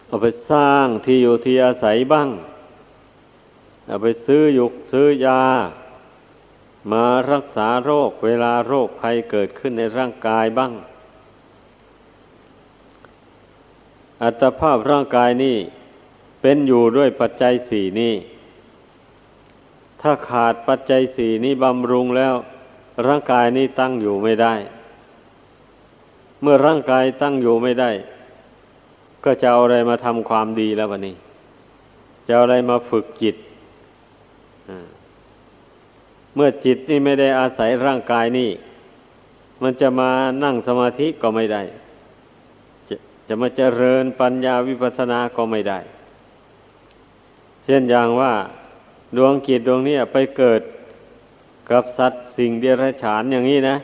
[0.07, 2.29] เอาไปสร้างที่อยู่ที่อาศัยบ้าง
[3.87, 5.41] เอาไปซื้อยุกซื้อยา
[6.91, 10.71] มารักษาโรคเวลาโรคภัยเกิดขึ้นในร่างกายบ้าง
[14.23, 15.57] อัตภาพร่างกายนี่
[16.41, 18.13] เป็นอยู่ด้วยปัจจัยสี่นี้
[20.01, 22.33] ถ้าขาดปัจจัยสี่นี้บำรุงแล้ว
[23.07, 24.53] ร่างกายนี้ตั้งอยู่ไม่ได้
[26.41, 27.91] เมื่อร่างกายตั้งอยู่ไม่ได้
[29.23, 31.15] ก็จะเอาอะไรมาทำความดีแล้ววันนี้
[32.27, 33.35] จะเอาอะไรมาฝึกจิต
[36.35, 38.51] เมื่อจิตนี่ไม่ได้อาศัยร่างกายนี่
[39.61, 40.09] มันจะมา
[40.43, 41.61] นั่งสมาธิก็ไม่ได้
[42.89, 42.95] จะ
[43.27, 45.79] จะมาเจริญปัญญาวิปัสสนาก็ไม่ได้
[47.65, 48.33] เช่นอย่างว่า
[49.17, 50.61] ดวงจิตดวงนี้ไปเกิด
[51.71, 53.77] กับสัตว์สิ่งเดรัจฉานอย่างนี้นะ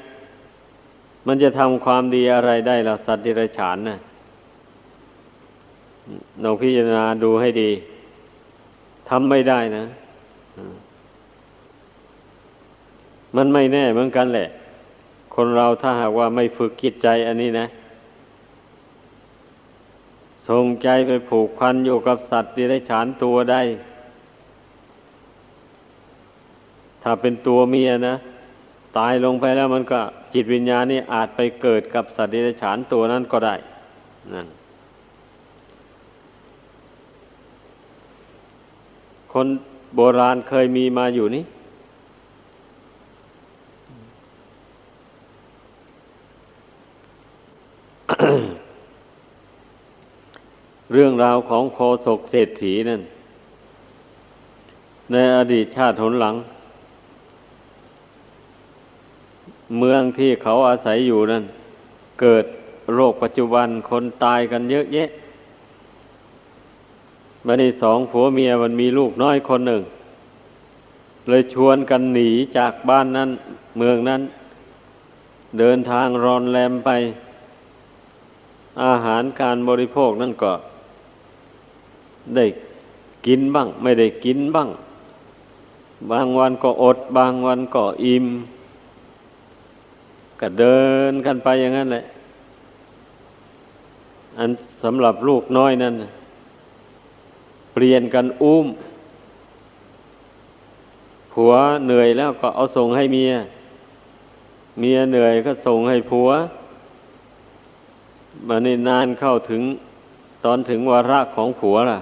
[1.27, 3.99] มันจะทำความดีอะไรได้ล่ะสัตว์เดรัจฉานนะ่ะ
[6.41, 7.71] เราพิจารณาดูให้ดี
[9.09, 9.85] ทำไม่ได้นะ
[13.36, 14.48] มันไม่แน่เหมือนกันแหละ
[15.36, 17.68] คนเราถ้าหากว่าไม่ฝึกกิจใจอันนี้นะ
[20.50, 23.62] ส่งใจไปผูกพันอยู่กับสัตว์ที่ได้ฉานตัวได้
[27.04, 28.15] ถ้าเป็นตัวเมียนะ
[28.98, 30.00] ตายลงไปแล้วมันก็
[30.34, 33.56] จิตวิญญาณนี่อาจไปเกิดกับสัตว์ที่ได้ฉานตัวนั้นก็ได้
[34.34, 34.48] นั่น
[39.34, 39.48] คน
[39.96, 41.44] โบราณเคยมีมาอยู่นี่
[50.93, 53.02] เรื่องราวของโคศกเศรษฐีนั่น
[55.12, 56.36] ในอดีตชาติหนหลัง
[59.78, 61.43] เมืองที่เขาอาศัยอยู่นั่น
[62.21, 62.45] เกิด
[62.93, 65.10] โรคปัจจุบันคนตายกันเยอะแยะ
[67.45, 69.82] บันนี้สองผัวเมียมันมีลูกน้อยคนหนึ่ง
[71.30, 73.30] เลยชวนกันหนีจากบ้านนั้น
[73.78, 74.21] เมืองนั้น
[75.60, 76.89] เดินทางรอนแรมไป
[78.84, 80.54] อาหารการบริโภคนั่นก็
[82.36, 82.45] ได้
[83.25, 84.69] กินบ้าง ไม่ได้กินบ้าง
[86.12, 88.25] บางวันก็อด บางวันก็อิ่ม
[90.39, 92.03] ก็เดินกันไปอย่างนั้นแหละ
[94.38, 94.51] อัน
[94.84, 95.93] สำหรับลูกน้อยนั่น
[97.73, 98.67] เปลี่ยนกันอุ้ม
[101.34, 101.51] ผัว
[101.86, 103.32] เหนื่อยแล้วก็เอาส่งให้เมีย
[104.79, 106.29] เมียเหนื่อยก็ส่งให้ผัว
[108.47, 109.62] มาในนานเข้าถึง
[110.45, 111.99] ตอนถึงวาระของผัวล่ะ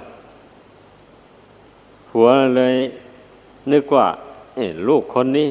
[2.09, 2.25] ผัว
[2.57, 2.75] เลย
[3.71, 4.07] นึกว่า
[4.55, 5.49] เอลูกคนนี้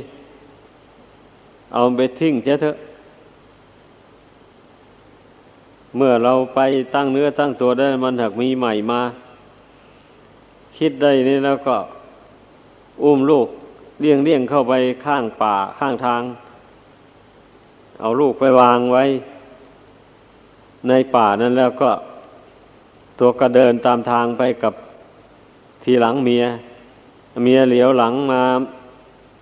[1.73, 2.77] เอาไปทิ้งเสียเถอะ
[5.97, 6.61] เมื่อเราไป
[6.95, 9.01] ตั้งเนื้อตั้งตัวได้มันถักมีใหม่มา
[10.79, 11.77] คิดได้นี่แล้วก็
[13.03, 13.49] อุ้มลูก
[14.01, 14.73] เลี้ยงเลี้ยงเข้าไป
[15.05, 16.23] ข้างป่าข้างทาง
[18.01, 19.05] เอาลูกไปวางไว้
[20.89, 21.91] ในป่านั้นแล้วก็
[23.19, 24.75] ตัวก็เดินตามทางไปกับ
[25.83, 26.45] ทีหลังเมีย
[27.45, 28.43] เมียเหลียวหลังมา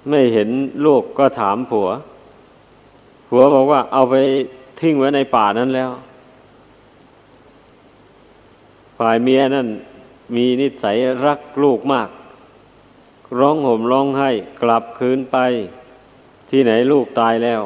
[0.09, 0.49] ไม่เห็น
[0.87, 1.89] ลูกก็ถามผัว
[3.29, 4.15] ผัวบอกว่าเอาไป
[4.81, 5.91] ทิ้งไว้ในป่านั้นแล้ว
[8.99, 9.69] ฝ่ายเมียนั่น
[10.37, 12.09] มีนิสัยรักลูกมาก
[13.39, 14.31] ร้องห่มร้องไห้
[14.63, 15.37] กลับคืนไป
[16.51, 17.63] ที่ไหนลูกตายแล้ว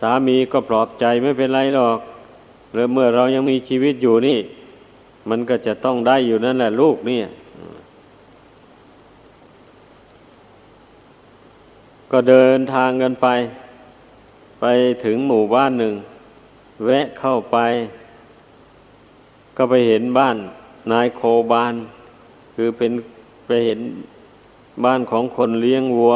[0.00, 1.98] สามีก็ปลอบใจไม่เป็นไรหรอก
[2.74, 4.38] หรือเมื่อเรายังมีชีวิตอยู่นี่
[5.28, 7.20] มันก็จะต้องได้อยู่นั่นแหละลูกนี่
[12.10, 13.26] ก็เดินทางกันไป
[14.60, 14.64] ไป
[15.04, 15.94] ถึงหมู่บ้านหนึ่ง
[16.84, 17.58] แวะเข้าไป
[19.56, 20.36] ก็ไปเห็นบ้าน
[20.92, 21.74] นายโคบาน
[22.54, 22.92] คือเป็น
[23.46, 23.80] ไปเห็น
[24.84, 26.14] บ้านของคนเลี้ยงวัว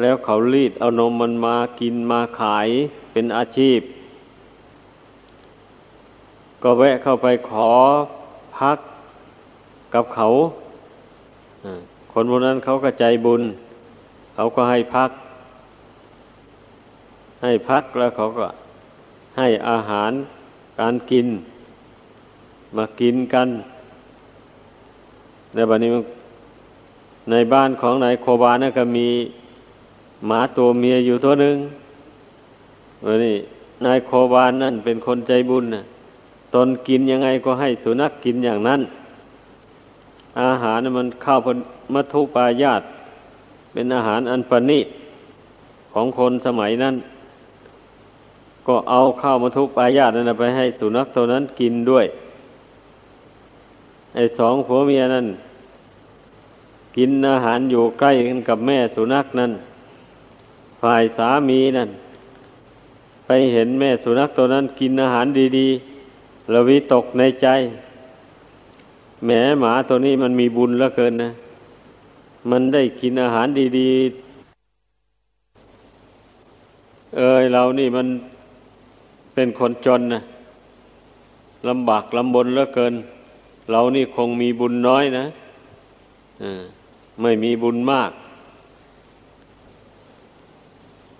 [0.00, 2.68] แล้วเขารีดเอานมมันมากินมาขาย
[3.12, 3.80] เป็นอาชีพ
[6.66, 7.70] ก็แวะเข้าไปขอ
[8.58, 8.78] พัก
[9.94, 10.26] กับเขา
[12.12, 13.42] คนพวกนั้นเขาก็ใจบุญ
[14.34, 15.10] เขาก็ให้พัก
[17.42, 18.46] ให้พักแล้วเขาก็
[19.38, 20.12] ให้อาหาร
[20.80, 21.26] การกิน
[22.76, 23.48] มากินกัน
[25.54, 25.90] ในบัดนี้
[27.30, 29.08] ในบ้านของนายโคบานะก็มี
[30.26, 31.56] หมาตัวเมียอยู่ตัวหนึ่ง
[33.04, 33.36] วันนี้
[33.84, 35.84] นายโคบานนั่นเป็นคนใจบุญนะ
[36.54, 38.80] ตนกินยังไงก็ให้สุนัขกกินอย่างนั้น
[40.42, 41.40] อาหารมันข้าว
[41.94, 42.82] มัทุปายาต
[43.72, 44.86] เป็นอาหารอันประณีต
[45.92, 46.94] ของคนสมัยนั้น
[48.66, 52.06] ก็เอาข้าวมัทุปายาตนั้นไปให้สุนัขตัวนั้นกินด้วย
[54.14, 55.26] ไอ้สองผัวเมียนั้น
[56.96, 59.52] กินอาหารอยู่ใกล้กันกับแม่สุนัขนั้น
[60.80, 61.90] ฝ่ายสามีนั่น
[63.26, 65.26] ไปเห็นแม่สุนัขตัวนั้นกินอาหาร
[65.58, 65.93] ดี ๆ
[66.52, 67.48] ระวิตกในใจ
[69.24, 69.30] แหม
[69.60, 71.30] หมาตัวนี้มันมีบุญเหลือเกินนะ
[72.50, 73.46] มันได้กินอาหาร
[73.78, 73.96] ดีๆ
[77.16, 78.06] เอ้ยเรานี่มัน
[79.34, 80.22] เป็นคนจนนะ
[81.68, 82.94] ลำบากลำบนเหลือเกิน
[83.70, 85.24] เรานี่คงมีบุญน้อยนะ
[87.22, 88.10] ไม่มีบุญมาก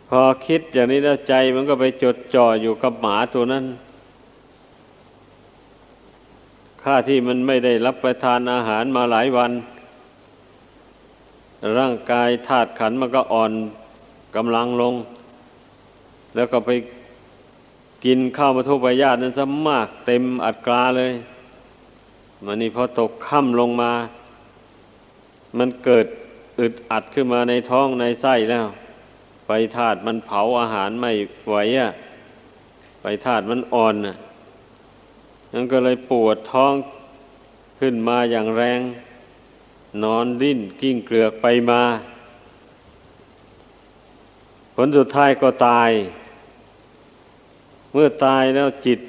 [0.09, 3.65] พอคิดอย่างนี้แล้วใจมันก็ไปจดจ่ออยู่กับหมาตัวนั้น
[6.85, 9.53] ข้าที่มันไม่ได้รับประทานอาหารมาหลายวัน
[11.79, 13.53] ร่างกายธาตุขันมันก็อ่อน
[14.37, 14.95] กำลังลง
[16.35, 16.71] แล้วก็ไป
[18.05, 21.13] กินข้าวมาทุปายาตนั้นซะมากเต็มอัดกลาเลย
[22.45, 23.93] มันนี่พอตกค่ำลงมา
[25.59, 26.07] มันเกิด
[26.61, 28.67] อึดอัดขึ้นมาในท้องในไส้แล้ว
[29.47, 31.13] ไปธาตุมันเผาอาหารไม่
[31.49, 31.91] ไหวอะ
[33.03, 34.17] ไปธาตุมันอ่อนอะ
[35.57, 36.75] มันก็เลยปวดท้อง
[37.81, 38.81] ขึ้นมาอย่างแรง
[40.03, 41.83] นอนดิ้นกิ้งเกลือกไปมา
[44.75, 45.91] ผลสุดท้ายก็ตาย
[47.93, 49.01] เมื่อตายแล้วจิต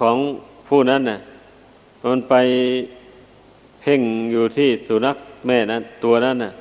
[0.00, 0.16] ของ
[0.68, 1.18] ผู้นั้นน่ะ
[2.10, 2.34] มันไป
[3.80, 6.52] เพ่งอยู่ที่สุนัขแม่นั้น ตัวนั้นน่ะ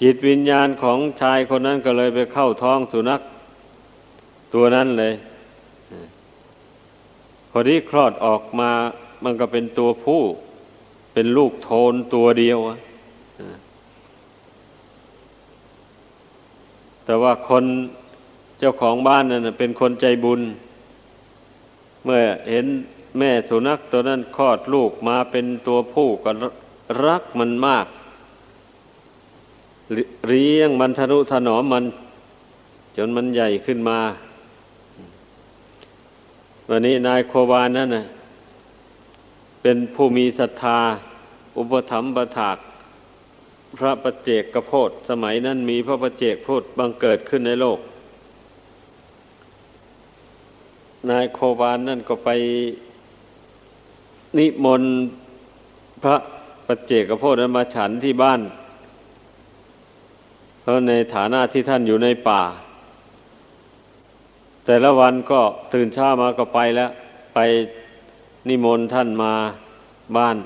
[0.00, 3.20] จิตวิญญาณของชายคนนั้นก็เลยไปเข้าท้องสุนัข
[4.54, 5.14] ตัวนั้นเลย
[7.56, 8.70] อที่คลอดออกมา
[9.24, 10.22] มันก็เป็นตัวผู้
[11.12, 12.58] เป็นลูกโทนตัวเดียว
[17.04, 17.64] แต่ว่าคน
[18.58, 20.40] เจ้าของบ้านนั่นเป็นคนใจบุญ
[22.04, 22.66] เมื่อเห็น
[23.18, 26.30] แม่สุนัขตัวนั้นคลอดลูกมาเป็นตัวผู้ก็
[27.04, 27.86] รักมันมาก
[30.26, 31.84] เลี้ยงมันทนุถนอมมัน
[32.96, 33.98] จนมันใหญ่ขึ้นมา
[36.70, 38.06] วันนี้นายโควานนั่นนะ
[39.62, 40.80] เป็นผู้มีศรัทธา
[41.58, 42.58] อุปถัมภ์ประถาก
[43.78, 47.78] พระประเจกกระโพดสมัยนั้นมีพระประเจกโพดบังเกิดขึ้นในโลก
[51.10, 52.28] นายโควานนั่นก็ไป
[54.38, 54.92] นิมนต์
[56.02, 56.16] พระ
[56.66, 58.40] ปัจเจกโพธิมาฉันที่บ้าน
[60.60, 62.42] เพราะในฐานะที่ท่านอยู่ในป่า
[64.66, 65.40] แต่ละวันก็
[65.74, 66.90] ตื่นเช้ามาก็ไปแล้ว
[67.34, 67.38] ไป
[68.48, 69.32] นิมนต์ท่านมา
[70.16, 70.36] บ้าน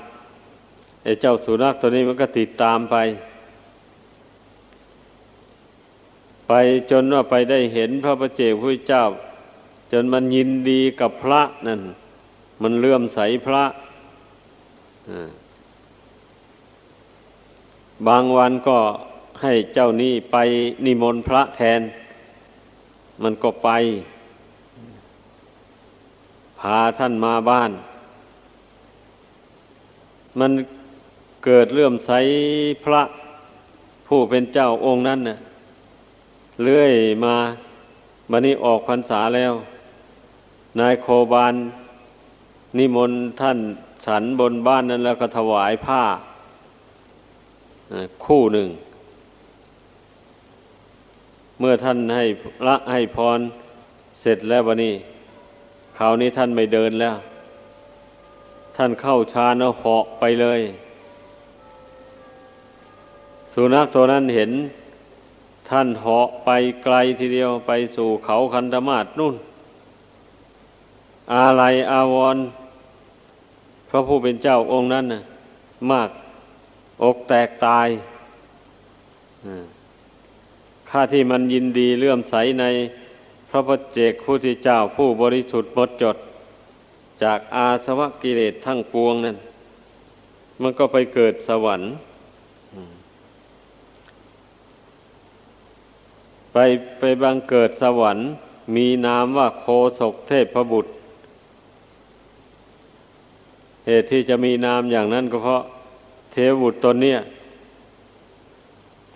[1.03, 2.95] ไอ้เจ้าสุนัขตัวนี้มันก็ติดตามไป
[6.47, 6.53] ไป
[6.91, 9.05] จนว่าไปได้เห็นพระประเจกพระเจ้า
[9.91, 11.81] จนมันยินดีกับพระนั่น
[12.61, 13.63] มันเลื่อมใสพระ
[18.07, 18.77] บางวันก็
[19.41, 20.37] ให้เจ้านี้ไป
[20.85, 21.81] นิมนต์พระแทน
[23.23, 23.69] มันก็ไป
[26.61, 27.71] พาท่านมาบ้าน
[30.39, 30.51] มัน
[31.45, 32.11] เกิดเลื่อมใส
[32.83, 33.01] พระ
[34.07, 35.37] ผู้เป็นเจ้าองค์นั้นน่ะ
[36.63, 36.93] เลื่อย
[37.25, 37.35] มา
[38.29, 39.53] บันนี้ออกพรรษาแล้ว
[40.79, 41.55] นายโคบาน
[42.77, 43.57] นิมนต์ท่าน
[44.05, 46.01] ฉันบนบ้านนั้นแล้วก็ถวายผ้า
[48.25, 48.69] คู่หนึ่ง
[51.59, 52.25] เมื่อท่านให้
[52.67, 53.39] ละให้พร
[54.21, 54.93] เสร็จแล้ววันนี้
[55.97, 57.15] คราวนี้ท่านไม่เดินแล้ว
[58.75, 60.61] ท่านเข้าชานเหาะไปเลย
[63.53, 64.51] สุนัขตัวนั้นเห็น
[65.69, 66.49] ท่านเหาะไป
[66.83, 69.35] ไกลทีเดียวไปสู่เขาคันธมาศนู่น
[71.33, 72.37] อาลัยอาวร
[73.89, 75.21] พระผู้เป็นเจ้าองค์นั้นน่ะ
[75.91, 76.09] มาก
[77.03, 77.87] อกแตกตาย
[80.89, 82.65] ข้าที่มันยินดีเลื่อมใสใน
[83.51, 86.17] พระพเจ้าผู้ที่เจ้าผู้บริสุทธิ์หมดจด
[87.23, 89.37] จากอาสวะกิเลสทั้งปวงนั่น
[90.61, 91.89] มันก็ไปเกิดสวรรค์
[96.53, 96.57] ไป
[96.99, 98.25] ไปบังเกิดสวรรค์
[98.75, 99.65] มีนามว่าโค
[99.99, 100.91] ศกเทพบุตร
[103.85, 105.61] เหตุที่จะมีนามอย่างนั้นก็เพราะ
[106.31, 107.19] เทวบุตรตนเนี้ย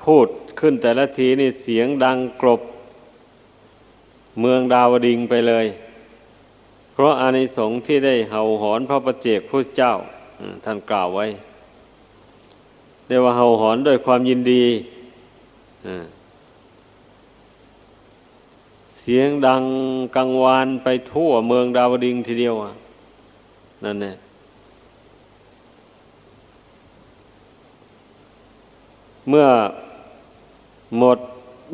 [0.03, 0.27] พูด
[0.59, 2.61] ขึ้นแต่ละทีนี่เสียงดังกรบ
[4.39, 5.65] เมืองดาวดิงไปเลย
[6.93, 9.93] เพราะอานิสงส์ที่ได้เห่าหอนพระประเจกพุทธเจ้า
[10.63, 11.25] ท่านกล่าวไว้
[13.07, 14.63] เรียกว่าเห่าหอนด้วยความยินดี
[18.99, 19.63] เสียงดัง
[20.15, 22.55] กังวานไปทั่วเมืองดาวดิงทีเดียว
[23.83, 24.15] นั่นเนี่ย
[29.29, 29.47] เมื่อ
[30.97, 31.19] หมด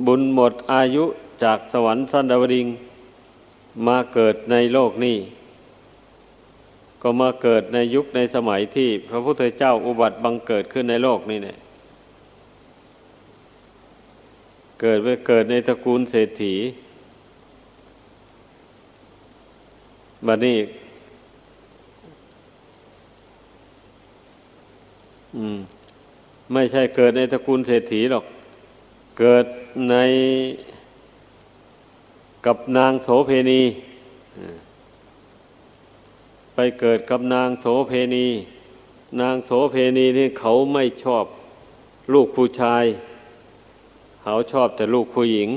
[0.06, 1.04] บุญหมดอายุ
[1.44, 2.68] จากสวรรค์สันดาวดิง
[3.88, 5.18] มาเกิดในโลกนี้
[7.02, 11.58] ก็มาเกิดในยุคในสมัยที่พระพุทธเจ้าอุบัติบังเกิดขึ้นในโลกนี้เนี่ย
[14.82, 16.54] เกิดไปเกิดในตระกูลเศรษฐี
[20.28, 20.58] บัดนี้
[25.36, 25.58] อืม
[26.54, 28.26] ไม่ใช่เกิดในตระกูลเศรษฐีหรอก
[29.20, 29.46] เกิด
[29.90, 29.96] ใน
[32.46, 33.62] กับนางโสเพณี
[36.54, 38.28] ไปเกิดกับนางโสเพณี
[39.22, 41.26] นางโสเพณีนี่เขาไม่ชอบ
[42.14, 42.84] ลูกผู้ชาย
[44.24, 45.50] เขาชอบแต่ลูกผู้หญิง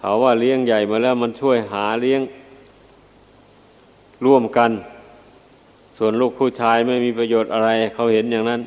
[0.00, 2.22] เขาว่าเลี้ยงใหญ่มาแล้วมันช่วยหาเลี้ยง
[4.24, 4.70] ร่วมกัน
[5.96, 8.60] ส่วนลูกผู้ชายไม่มีประโยชน์อะไร เขาเห็นอย่างนั้น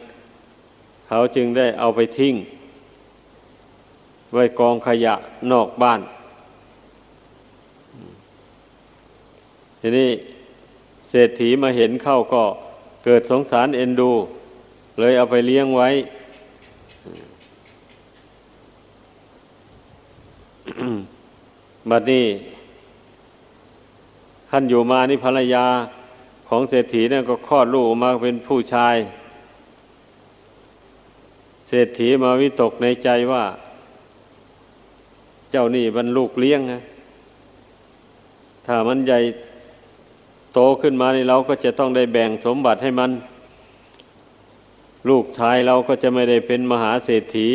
[1.08, 2.36] เขาจึงได้เอาไปทิ้ง
[4.34, 5.16] ไว้กองขยะ
[5.52, 6.00] นอกบ้าน
[9.80, 10.10] ทีนี้
[11.10, 12.44] เศรษฐีมาเห็นเข้าก็
[13.06, 14.12] เกิดสงสารเอ็นดู
[15.00, 15.90] เลยเอาไปเลี้ยงไว้
[21.90, 22.26] บัดนี้
[24.50, 25.66] ท่านอยู่มานี่ภรรยา
[26.48, 28.96] ของเศรษฐีเนี่ยก็คลอดลูกออกมาเป็นผู้ชาย
[31.68, 33.44] เศรษฐีมาวิตกในใจว่า
[35.52, 36.82] เจ้านี่บรรลูกเลี้ยงนะ
[38.66, 39.20] ถ้ามันใหญ่
[40.54, 43.12] โตขึ้นมานี่เราก็จะต้องได้แบ่งสมบัติให้มัน
[45.10, 47.48] ลูกชายเราก็จะไม่ได้เป็นมหาเศรษฐี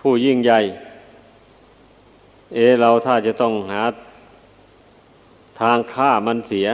[0.00, 0.60] ผู้ยิ่งใหญ่
[2.54, 3.82] เอเราถ้าจะต้องหา
[5.60, 6.68] ทางฆ่ามันเสีย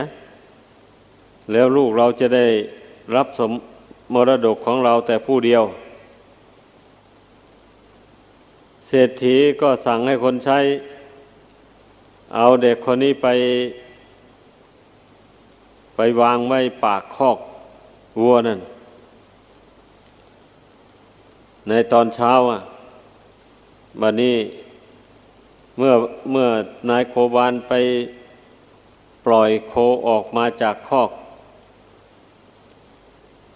[1.51, 2.45] แล้วลูกเราจะได้
[3.15, 3.51] รับสม
[4.13, 5.63] มรดกของเราแต่ผู้เดียว
[8.87, 10.59] เศรษฐีก็สั่งให้คนใช้
[12.35, 13.27] เอาเด็กคนนี้ไป
[15.95, 17.37] ไปวางไว้ปากคอก
[18.19, 18.59] วัวนั่น
[21.67, 22.59] ในตอนเช้าอะ
[24.01, 24.35] บัดนี้
[25.77, 25.93] เมื่อ
[26.31, 26.47] เมื่อ
[26.89, 27.73] นายโคบานไป
[29.25, 29.73] ปล่อยโค
[30.07, 31.11] ออกมาจากคอก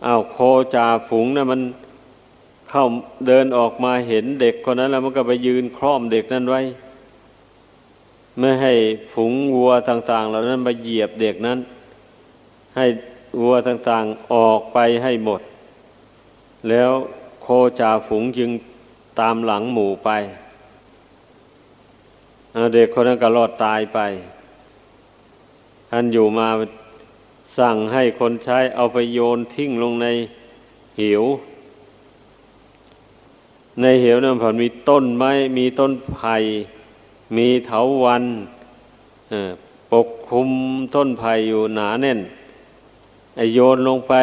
[0.06, 0.38] อา้าวโค
[0.76, 1.62] จ่าฝูงนะ่ะมัน
[2.70, 2.86] เข้า
[3.28, 6.62] เดินออกมาเห็นเด็กคนนั้น แล้วมันก็ไปยืนคล้อมเด็กนั้นไว้
[8.40, 8.74] ไม่ให้
[9.14, 11.60] ฝูงวัวต่าง ๆ เหล่านั้นมาเหยียบเด็กนั้น
[12.78, 12.86] ให้
[13.42, 15.42] วัวต่างๆออกไปให้หมด
[16.70, 16.92] แล้ว
[17.42, 17.48] โค
[17.80, 18.52] จ่าฝูงจึง
[19.20, 20.10] ตามหลังหมู่ไป
[22.74, 24.00] เด็กคนนั้นก็รอดตายไป
[25.92, 26.48] ท่านอยู่มา
[27.58, 30.08] สั่งให้คนใช้เอาไปโยนทิ้งลงใน
[31.00, 31.24] หิว
[33.82, 36.36] ในเหวนั้นผ่อนมีต้นไม้ มีต้นไผ่
[37.38, 38.24] มีเถาวัน
[39.92, 40.50] ปกคลุม
[40.96, 42.20] ต้นไผ่อยู่หนาแน่น
[43.54, 44.14] โยนลงไป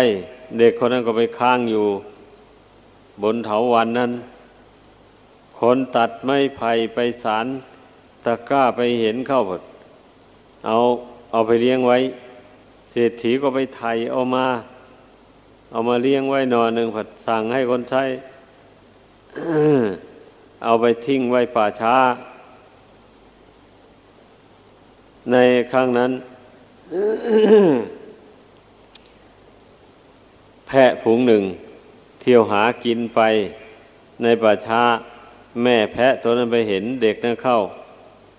[0.58, 1.86] เด็กคนนั้นก็ไปค้างอยู่
[3.22, 4.12] บนเถาวันนั้น
[5.58, 7.46] คนตัดไม้ไผ่ไปสาร
[8.24, 9.62] ตะกร้าไปเห็นเข้าด
[10.66, 10.76] เอา
[11.32, 11.98] เอาไปเลี้ยงไว้
[12.90, 14.46] เศรษฐีก็ไปไถเอามา
[15.72, 18.02] เอามาเลี้ยงไว้นอนหนึ่งผัดสั่งให้คนใช้
[20.64, 21.96] เอาไปทิ้งไว้ป่าช้า
[25.30, 25.36] ใน
[25.72, 26.12] ครั้งนั้น
[30.74, 31.42] พะฝูงหนึ่ง
[32.20, 33.20] เที่ยวหากินไป
[34.22, 34.82] ในป่าช้า
[35.62, 37.58] แม่แพะตัวนั้นไปเห็นเด็กนั้นเข้า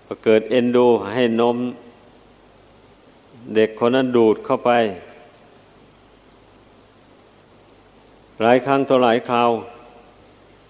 [0.06, 1.56] ก็เกิดเอ็นดูให้นม
[3.56, 4.70] เด็กคนนั้นดูดเข้าไป
[8.42, 9.50] หลายครั้งตัวหลายคราว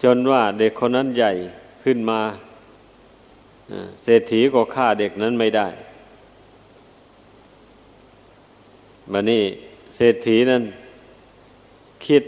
[0.03, 1.31] จนว่าเด็กคนนั้นใหญ่
[1.83, 2.21] ขึ้นมา
[4.03, 5.67] เศรษฐีก็ฆ่าเด็กนั้นไม่ได้
[9.11, 9.43] บันนี้
[9.95, 10.63] เศรษฐีนั้น
[12.05, 12.23] คิด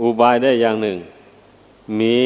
[0.00, 0.96] อุบายได้อย่างหนึ่ง
[1.98, 2.18] มี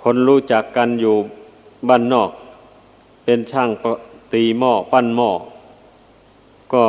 [0.00, 1.14] คนรู้จักกันอยู่
[1.88, 2.30] บ้านนอก
[3.24, 3.70] เป็นช่าง
[4.32, 5.30] ตีหม้อปั้นหม้อ
[6.72, 6.84] ก็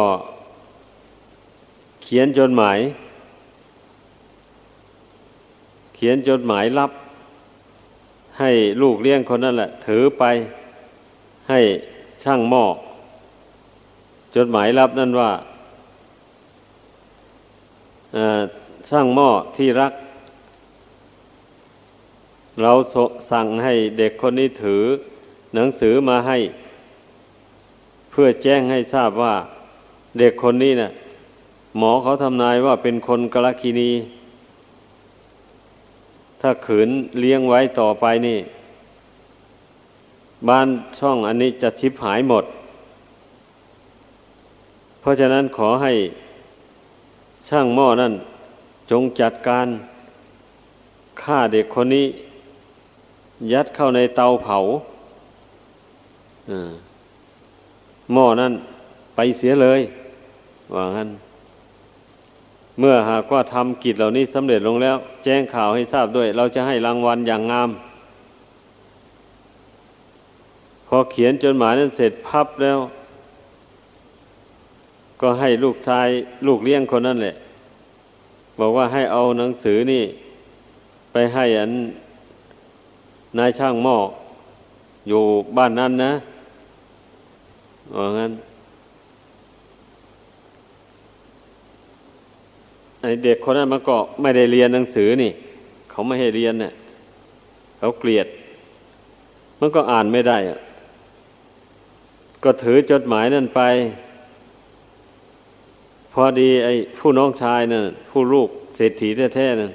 [2.01, 2.79] เขียนจดหมาย
[5.95, 6.91] เขียนจดหมายรับ
[8.39, 10.23] ให้ลูกเลี้ยงคนนั้นแหละ ถือไป
[11.49, 11.59] ให้
[12.23, 12.63] ช่างหม้อ
[14.37, 15.31] จดหมายรับนั่นว่า
[18.89, 19.93] ช่างหม้อที่รัก
[22.61, 22.71] เรา
[23.31, 24.83] สั่งให้เด็กคนนี้ถือ
[25.55, 26.37] หนังสือมาให้
[28.11, 29.35] เพื่อแจ้งให้ทราบว่า
[30.19, 30.91] เด็กคนนี้นะ่ะ
[31.77, 33.91] หมอเขาทำนายว่าเป็นคนกลกินี
[36.41, 38.39] ถ้าขืนเลี้ยงไว้ต่อไปนี่
[40.49, 40.67] บ้าน
[40.99, 42.45] ช่องอันนี้จะชิบหายหมด
[45.07, 45.93] ราะฉะนั้นขอให้
[47.49, 48.13] ช่างหม้อนั่น
[48.91, 49.67] จงจัดการ
[51.21, 52.05] ฆ่าเด็กคนนี้
[53.51, 54.57] ยัดเข้าในเตาเผา
[58.13, 58.53] หม้อนั่น
[59.15, 59.81] ไปเสียเลย
[60.73, 61.09] ว่างั้น
[62.79, 67.69] เมื่อหากว่าทำกิจเหล่านี้สำเร็จลงแล้ว แจ้งข่าวให้ทราบด้วย เราจะให้รางวัลอย่างงาม
[70.87, 72.79] พอเขียนจดหมายนั้นเสร็จพับแล้ว
[75.21, 76.07] ก็ให้ลูกชาย
[76.47, 77.35] ลูกเลี้ยงคนนั้นแหละ
[78.59, 80.03] บอกว่าให้เอาหนังสือนี่
[81.11, 81.71] ไปให้อัน
[83.37, 83.97] นายช่างหม้อ
[85.07, 85.21] อยู่
[85.57, 86.13] บ้านนั้นนะ
[87.95, 88.31] ว่างั้น
[93.01, 95.31] ไอเด็กคนนั้นมันก็ไม่ได้เรียนหนังสือนี่
[95.89, 96.73] เขาไม่ให้เรียนเนี่ย
[97.79, 98.27] เขาเกลียด
[99.59, 100.59] มันก็อ่านไม่ได้อะ
[102.43, 103.61] ก็ถือจดหมายนั่นไป
[106.23, 109.71] อดีไอ้ผู้น้องชายนั่นผู้ลูกเศรษฐีแท้ๆนั่น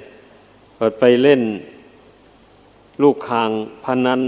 [0.77, 1.41] ก็ไปเล่น
[3.01, 3.49] ลูกคาง
[3.83, 4.21] พนนัน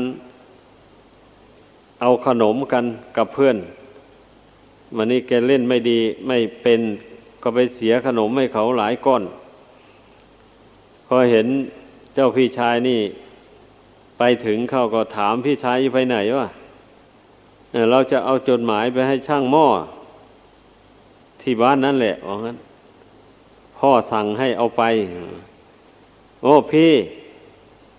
[2.02, 2.86] เอาขนมกัน
[3.18, 3.58] กับเพื่อน
[4.96, 6.82] มันนี่แกเล่นไม่ดีไม่เป็น
[7.42, 9.24] ก็ไปเสียขนมให้เขาหลายก้อน
[11.08, 11.48] พอเห็น
[12.14, 13.00] เจ้าพี่ชายนี่
[14.18, 16.48] ไปถึงเขาก็ถามพี่ชายไปไหนวะ
[17.92, 19.68] เราจะเอาจดหมายไปให้ช่างหม้อ
[21.48, 22.58] ที่บ้านนั่นแหละว่างั้น
[23.78, 24.84] พ่อสั่งให้เอาไป
[26.42, 26.92] โอ้พี่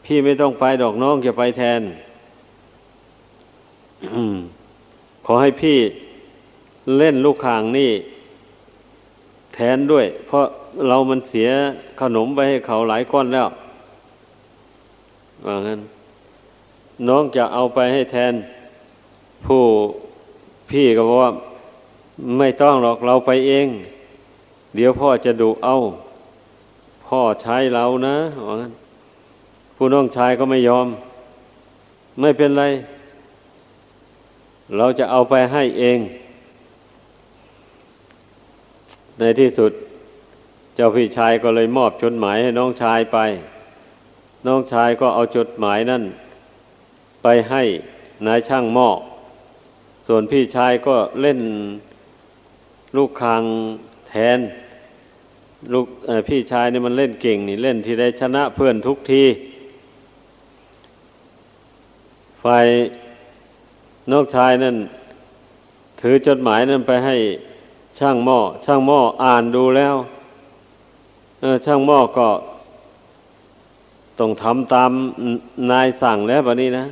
[0.04, 1.80] พี่ไม่ต้องไปดอกน้องจะไปแทน
[5.24, 5.78] ขอให้พี่
[6.98, 7.90] เล่นลูกคางนี่
[9.54, 10.44] แทนด้วย เพราะ
[10.88, 11.48] เรามันเสีย
[12.00, 13.48] ขนมไปให้เขาหลายก้อนแล้ว
[15.44, 15.80] ว่างั้น
[17.08, 18.32] น้องจะเอาไปให้แทน
[19.46, 19.62] ผู้
[20.70, 21.32] พี่ก็บอกว่า
[22.38, 23.68] ไม่ต้องหรอกเราไปเอง
[24.74, 25.76] เดี๋ยวพ่อจะดุเอา
[27.06, 28.16] พ่อใช้เรานะ
[29.76, 30.86] ผู้น้องชายก็ไม่ยอม
[32.20, 32.64] ไม่เป็นไร
[34.76, 35.98] เราจะเอาไปให้เอง
[39.18, 39.72] ในที่สุด
[40.74, 43.18] เจ้าพี่ชายก็เลยมอบจดหมายให้น้องชายไป
[44.46, 46.02] น้องชายก็เอาจดหมายนั่น
[47.22, 47.62] ไปให้
[48.26, 48.88] นายช่างหม้อ
[50.06, 51.38] ส่วนพี่ชายก็เล่น
[52.96, 53.42] ลูกคาง
[54.08, 54.38] แทน
[55.72, 55.86] ลูก
[56.28, 59.24] พี่ชายนี่มันเล่นเก่งนี่เล่นที่ได้ชนะเพื่อนทุกที
[62.42, 62.66] ฝ่าย
[64.10, 64.76] นองชายนั่น
[66.00, 67.16] ถือจดหมายนั่นไปให้
[67.98, 69.94] ช่างหม้อ ช่างหม้ออ่านดูแล้ว
[71.40, 72.28] เออช่างหม้อก็
[74.18, 74.90] ต้องทำตาม
[75.70, 76.86] นายสั่งแล้วแบบนี้นะ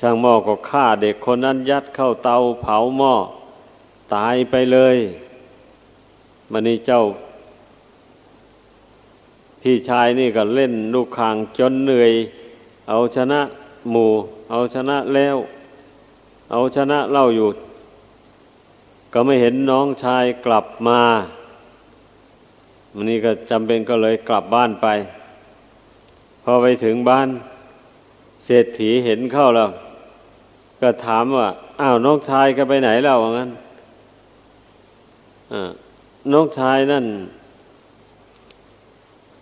[0.00, 3.14] ช่างหม้อก็ฆ่าเด็กคนนั้นยัดเข้าเตาเผาหม้อ
[4.14, 4.96] ตายไปเลย
[6.50, 7.02] มันนี่เจ้า
[9.60, 12.12] พี่ชายนี่ก็เล่นลูกคางจนเหนื่อย
[12.88, 13.40] เอาชนะ
[13.90, 14.10] หมู่
[14.50, 15.36] เอาชนะแล้ว
[16.50, 17.48] เอาชนะเล่าอยู่
[19.12, 21.00] ก็ไม่เห็นน้องชายกลับมา
[22.94, 24.86] วันนี้ก็จำเป็นก็เลยกลับบ้านไป
[26.44, 27.28] พอไปถึงบ้าน
[28.44, 29.70] เศรษฐีเห็นเข้าแล้ว
[30.80, 31.48] ก็ถามว่า
[31.80, 33.50] อ้าวน้องชายก็ไปไหนแล้วงั้น
[36.32, 37.06] น้องชายนั่น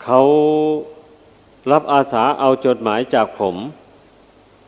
[0.03, 0.21] เขา
[1.73, 3.57] รับอาสาเอาจดหมายจากผม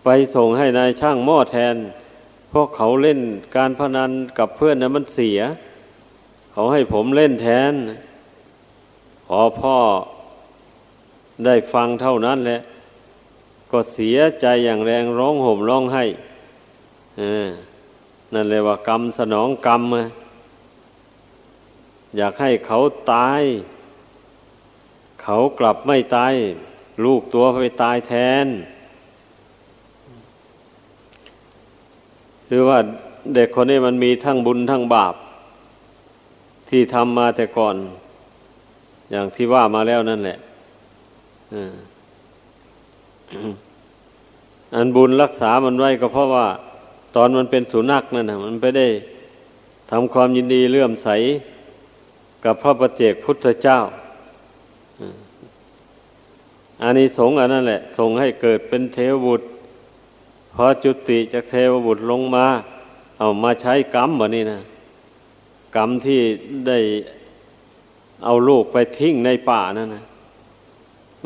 [0.04, 1.76] ไปส่งให้นายช่างหม้อแทน
[2.48, 3.20] เพราะเขาเล่น
[3.56, 5.38] การพนันกับเพื่อนนะมันเสีย
[6.52, 7.72] เขาให้ผมเล่นแทน
[9.26, 9.76] พอพ่อ
[11.44, 12.60] ได้ฟังเท่านั้นแหละ
[13.70, 16.04] ก็เสียใจอย่างแรงร้องห่มร้องไห้
[18.34, 19.82] นั่นเลยว่ากรรมสนองกรรม
[22.16, 22.78] อยากให้เขา
[23.12, 23.42] ตาย
[25.22, 26.34] เขากลับไม่ตาย
[27.04, 28.12] ลูกตัวไปตายแท
[28.44, 28.46] น
[32.48, 32.78] คือว่า
[33.34, 35.14] เด็กคนนี้มันมีทั้งบุญทั้งบาป
[36.68, 37.76] ที่ทำมาแต่ก่อน
[39.10, 40.38] อย่างที่ว่ามาแล้วนั่นแหละ
[44.74, 46.46] อันบุญรักษามันไว้ก็เพราะว่า
[47.16, 48.86] ตอนมันเป็นสุนัขนั่นนะมันไปได้
[49.90, 51.08] ทำความยินดีเลื่อมใส
[52.44, 53.78] กับพระประเจกพุทธเจ้า
[56.82, 59.46] อันนี้สงอันนั่นแหละส่งให้เกิดเป็นเทวบุตร
[60.54, 62.46] พอจุติจากเทวบุตรลงมา
[63.18, 64.60] เอามาใช้กรรมแบบนี้นะ
[65.76, 66.20] กรรมที่
[66.68, 66.78] ได้
[68.24, 70.04] เอาลูกไปทิ้งในป่านั่นนะ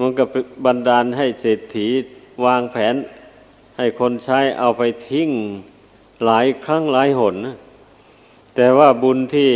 [0.00, 0.24] มันก็
[0.64, 1.86] บันดาลให้เศรษฐี
[2.44, 2.94] วางแผน
[3.76, 5.28] ให้คนใช้เอาไปทิ้ง
[6.24, 7.56] หลายครั้งหลายหนนะ
[8.56, 9.50] แต่ว่าบุญที่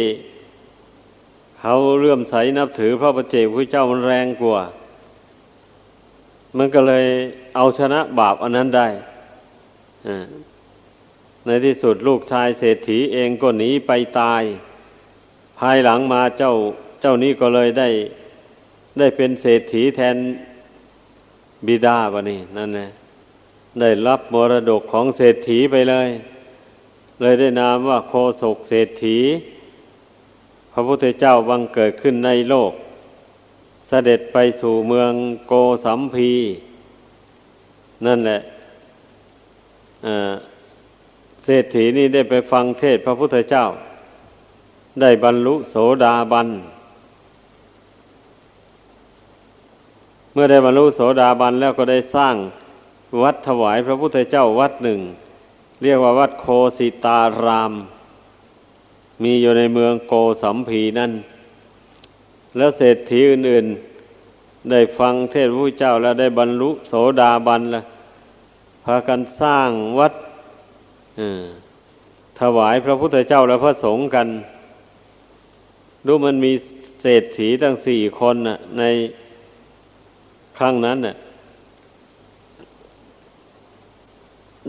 [1.61, 4.63] เขาเลื่อมใสนับถือพระประเจกพระเจ้ามันแรงกว่า
[6.57, 7.07] มันก็เลย
[7.57, 8.89] เอาชนะบาปอันนั้นได้
[11.47, 13.91] ในที่สุดลูกชายเศรษฐีเองก็หนีไป
[14.21, 14.43] ตาย
[15.59, 16.53] ภายหลังมาเจ้า
[17.01, 17.89] เจ้านี้ก็เลยได้
[18.99, 20.17] ได้เป็นเศรษฐีแทน
[21.67, 22.91] บิดาบะนี่นั่นแหละ
[23.81, 26.09] ได้รับมรดกของเศรษฐีไปเลย
[27.21, 29.19] เลยได้นามว่าโคศกเศรษฐี
[30.73, 32.73] พระพุทธเจ้าบังเกิดขึ้นในโลก
[33.87, 35.13] เสด็จไปสู่เมือง
[35.47, 35.53] โก
[35.85, 36.33] สัมพี
[38.07, 38.41] นั่นแหละ
[41.45, 43.65] เศรษฐีนี่ได้ไปฟังเทศพระพุทธเจ้า
[45.01, 46.49] ได้บรรลุโสดาบัน
[50.33, 52.37] เมื่อได้บรรลุโสดาบันแล้วก็ได้สร้าง
[53.23, 55.01] วัดถวายพระพุทธเจ้าวัดหนึ่ง
[55.83, 56.47] เรียกว่าวัดโค
[56.79, 57.73] สิตาราม
[59.23, 61.13] มีอยู่ในเมืองโกสัมพีนั่น
[62.57, 67.85] แล้วเศรษฐีอื่นๆ ได้ฟังเทศพระเจ้าแล้วได้บรรลุโสดาบันแล้ว
[68.85, 70.13] พากันสร้างวัด
[72.41, 74.29] ถวายพระพุทธเจ้าและพระสงฆ์กัน
[76.07, 76.53] ดูมันมี
[77.03, 78.83] เศรษฐีตั้งสี่คนน่ะใน
[80.59, 81.15] ครั้งนั้นน่ะ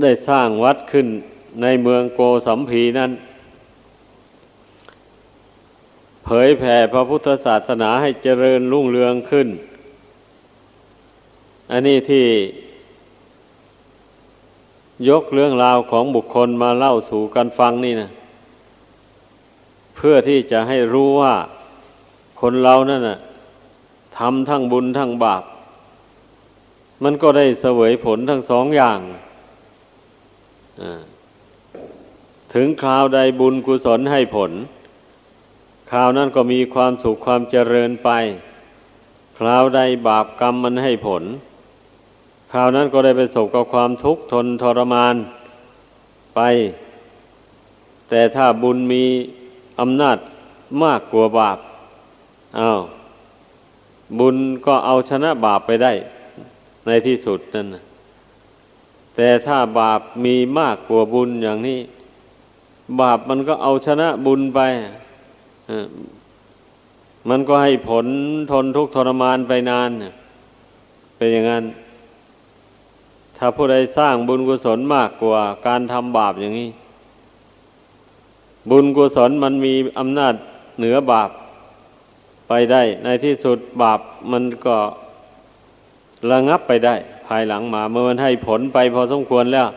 [0.01, 1.07] ได้สร้างวัดขึ้น
[1.61, 3.11] ในเมืองโกสัมพีนั้น
[6.25, 9.47] เผยแผ่พระพุทธศาสนาให้เจริญรุ่งเรืองขึ้น
[11.71, 12.25] อันนี้ที่
[15.09, 18.09] ยกเรื่องราวของบุคคลมาเล่าสู่กันฟังนี่นะ
[19.95, 21.35] เพื่อที่จะให้รู้ว่า
[22.41, 23.19] คนเรานั่นนะ
[24.17, 25.43] ทำทั้งบุญทั้งบาป
[27.03, 28.99] มันก็ได้เสวยผลทั้งสองอย่าง
[32.53, 34.51] ถึงคราวใดบุญกุศลให้ผล
[35.91, 38.09] คราวนั้นก็มีความสุขความเจริญไป
[39.37, 41.23] คราวใดบาปกรรมมันให้ผล
[42.51, 45.15] คราวนั้นก็ได้ไปสบกับความทุกข์ทนทรมาน
[46.35, 46.39] ไป
[48.09, 49.03] แต่ถ้าบุญมี
[49.79, 50.17] อำนาจ
[50.83, 51.57] มากกว่าบาป
[52.59, 52.81] อา้าว
[54.19, 54.35] บุญ
[54.65, 55.93] ก็เอาชนะบาปไปได้
[56.85, 57.83] ในที่สุดนั่นนะ
[59.15, 61.79] แต่ถ้าบาปมีมากกว่าบุญอย่างนี้
[63.01, 64.61] บาปมันก็เอาชนะบุญไป
[67.29, 68.05] มันก็ให้ผล
[68.51, 69.89] ทนทุกข์ทรมานไปนาน
[71.17, 71.63] เป็นอย่างนั้น
[73.37, 76.69] ถ้าผู้ใดสร้างบุญกุศลมากกว่า การทำบาปอย่างนี้
[78.69, 80.33] บุญกุศลมันมีอำนาจ
[80.77, 81.29] เหนือบาป
[82.47, 83.99] ไปได้ ในที่สุดบาป
[84.31, 84.77] มันก็
[86.31, 86.95] ระงับไปได้
[87.27, 89.67] ภายหลังมา เมื่อมันให้ผลไปพอสมควรแล้ว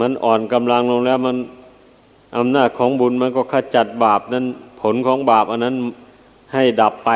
[0.00, 1.36] มันอ่อนกำลังลงแล้วมัน
[2.36, 4.44] อำนาจของบุญมันก็ขจัดบาปนั้น
[4.80, 5.76] ผลของบาปอันนั้น
[6.52, 7.10] ให้ดับไป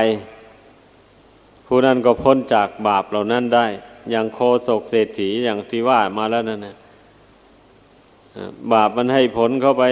[1.66, 3.66] ผู้นั้นก็พ้นจากบาปเหล่านั้นได้
[4.10, 6.76] อย่างโคศกเศรษฐีอย่างที่ว่ามาแล้วนั่นนะ
[8.72, 9.84] บาปมันให้ผลเข้าไป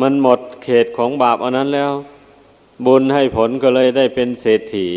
[0.00, 1.92] มันหมดเขตของบาปอันนั้นแล้ว
[2.86, 4.88] บุญให้ผลก็เลยได้เป็นเศรษฐี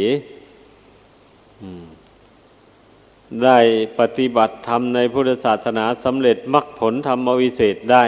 [3.44, 3.60] ได้
[4.00, 8.04] ปฏิบัติธรรมในพุทธศาสนาสำเร็จมรรคผลธรรมวิเศษได้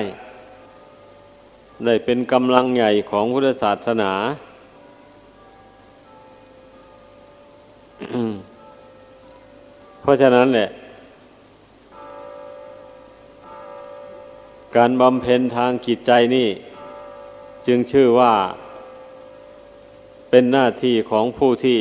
[1.86, 4.12] ได้เป็นกำลังใหญ่ของพุทธศาสนา
[10.02, 10.70] เพราะฉะนั้นแหละ
[14.76, 16.48] การบำเพ็ญทางจิตใจนี่
[17.68, 18.34] จึงชื่อว่า
[20.30, 21.80] เป็นหน้าที่ของผู้ที่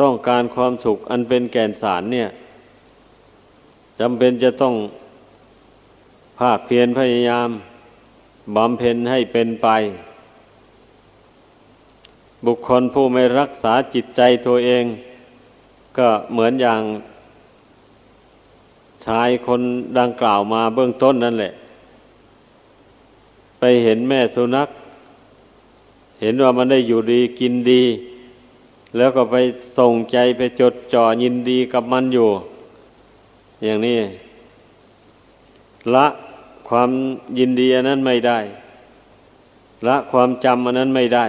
[0.00, 2.28] ต้องการความสุขอันเป็นแก่นสารเนี่ย
[4.00, 4.74] จำเป็นจะต้อง
[6.38, 7.48] ภาคเพียรพยายาม
[8.54, 9.68] บำเพ็ญให้เป็นไป
[12.44, 14.84] บุคคลผู้ไม่รักษาจิตใจตัวเอง
[15.98, 16.82] ก็เหมือนอย่าง
[19.06, 19.60] ชายคน
[19.98, 21.52] ดังกล่าวมาเบื้องต้นนั่นแหละ
[23.58, 24.68] ไปเห็นแม่สุนัข
[26.20, 27.82] เห็นว่ามันได้อยู่ดีกินดี
[28.96, 29.36] แล้วก็ไป
[29.78, 32.28] ส่งใจไปจดจ่อยินดีกับมันอยู่
[33.64, 33.98] อย่างนี้
[35.94, 36.06] ละ
[36.68, 36.90] ความ
[37.38, 38.38] ยินดีอันนั้นไม่ได้
[39.86, 41.26] ละความจำอันนั้นไม่ได้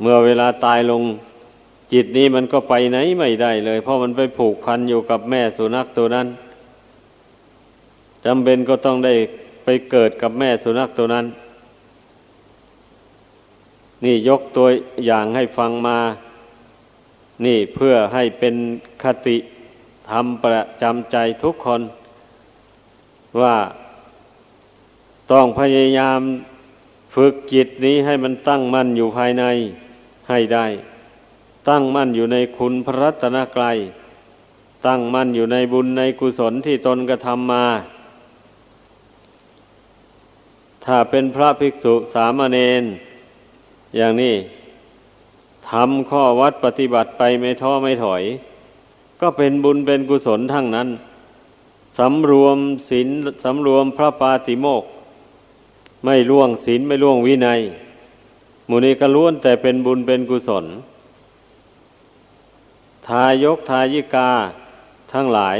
[0.00, 1.02] เมื่อเวลาตายลง
[1.92, 6.26] จิตนี้มันก็ไปไหนไม่ได้เลย เพราะมันไปผูกพันอยู่กับแม่สุนัขตัวนั้น
[8.24, 9.14] จำเป็นก็ต้องได้
[9.64, 11.26] ไปเกิดกับแม่สุนัขตัวนั้น
[14.04, 14.66] นี่ยกตัว
[15.06, 15.98] อย่างให้ฟังมา
[17.44, 18.54] นี่เพื่อให้เป็น
[19.02, 19.36] คติ
[20.10, 21.80] ทำประจำใจทุกคน
[23.40, 23.56] ว่า
[25.32, 26.20] ต้องพยายาม
[27.14, 29.44] ฝึกจิตนี้ให้มันตั้งมั่นอยู่ภายใน
[30.28, 30.66] ให้ได้
[31.68, 33.78] ตั้งมั่นอยู่ในคุณพระรัตนกรัย
[34.86, 37.66] ตั้งมั่นอยู่ในบุญในกุศลที่ตนกระทำมา
[40.84, 42.84] ถ้าเป็นพระภิกษุสามเณร
[43.96, 44.34] อย่างนี้
[45.70, 48.22] ทำข้อวัดปฏิบัติไปไม่ท้อไม่ถอย
[49.20, 50.88] ก็เป็นบุญเป็นกุศลทั้งนั้น
[51.98, 53.08] สำรวมศีล
[53.44, 54.84] สำรวมพระปาติโมก
[56.04, 57.60] ไม่ล่วงศีลไม่ล่วงวินัย
[58.68, 60.64] มูนี้ก็ล้วนแต่เป็นบุญเป็นกุศล
[63.06, 64.30] ทายกทายิกา
[65.12, 65.58] ทั้งหลาย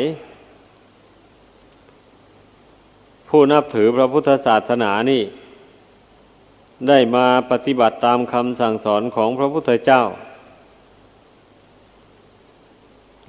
[3.29, 5.23] ผู้นับถือพระพุทธศาสนานี่
[6.89, 10.03] ได้มาปฏิบัติตามคำสั่งสอนของพระพุทธเจ้า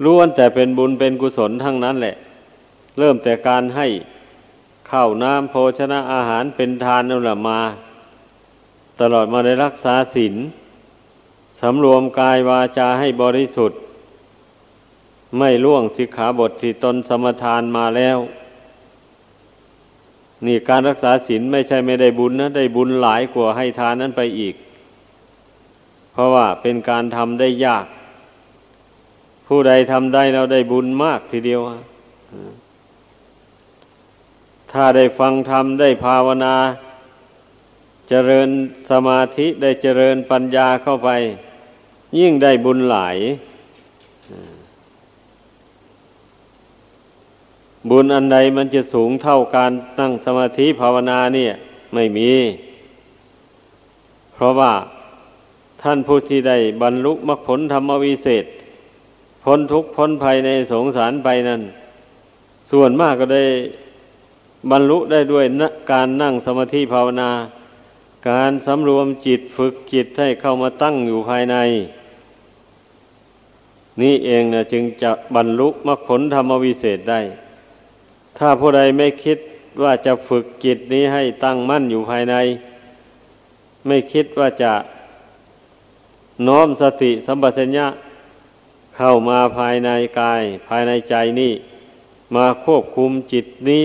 [0.04, 2.16] ล้วนแต่เป็นบุญเป็นกุศลทั้งนั้นแหละ
[2.98, 3.86] เริ่มแต่การให้
[4.90, 7.60] ข้าวน้ำโภชนะอาหารเป็นทานนั่นแหละมา
[9.00, 10.34] ตลอดมาได้รักษาศีล
[11.60, 13.80] สำรวมกายวาจาให้บริสุทธิ์
[15.38, 18.18] ไม่ล่วงสิกขาบทที่ตนสมทานมาแล้ว
[20.46, 24.54] นี่การรักษาศีลไม่ใช่ไม่ได้บุญนะ ได้บุญหลายกว่าให้ทานนั้นไปอีก
[26.12, 27.86] เพราะว่าเป็นการทำได้ยาก
[29.46, 31.60] ผู้ใดทำได้เราได้บุญมากทีเดียว
[34.76, 36.54] ถ้าได้ฟังธรรมได้ภาวนา
[38.08, 38.48] เจริญ
[38.90, 41.10] สมาธิได้เจริญปัญญาเข้าไป
[42.18, 43.16] ยิ่งได้บุญหลาย
[47.90, 51.52] บุญอันใดมันจะสูงเท่าการนั่งสมาธิภาวนาเนี่ย
[51.94, 52.30] ไม่มี
[54.34, 54.72] เพราะว่า
[55.82, 58.44] ท่านผู้ที่ได้บรรลุมรรคผลธรรมวิเศษ
[59.44, 61.62] พ้นทุกข์พ้นภัยในสงสารไปนั้น
[62.70, 63.44] ส่วนมากก็ได้
[64.70, 67.30] บรรลุได้ด้วยนการนั่งสมาธิภาวนา
[68.30, 71.56] การสำรวมจิตฝึกจิตให้เข้ามาตั้งอยู่ภายใน
[74.02, 77.20] นี่เองนะจึงจะบรรลุมรรคผลธรรมวิเศษได้
[78.38, 79.38] ถ้าผู้ใดไม่คิด
[79.82, 82.34] ว่าจะฝึกจิตนี้ให้ตั้งมั่นอยู่ภายใน
[83.86, 84.72] ไม่คิดว่าจะ
[86.46, 87.86] น้อมสติสัมปชัญญะ
[88.96, 89.90] เข้ามาภายใน
[90.20, 91.52] กาย ภายในใจนี่
[92.34, 93.82] มาควบคุมจิตนี้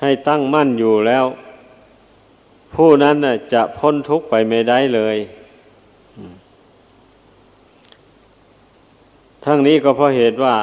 [0.00, 1.24] ให้ตั้งมั่นอยู่แล้ว
[2.74, 3.16] ผู้นั้น
[3.52, 5.16] จะพ้นทุกข์ไปไม่ได้เลย
[9.44, 10.54] ทั้งนี้ก็เพราะเหตุว่า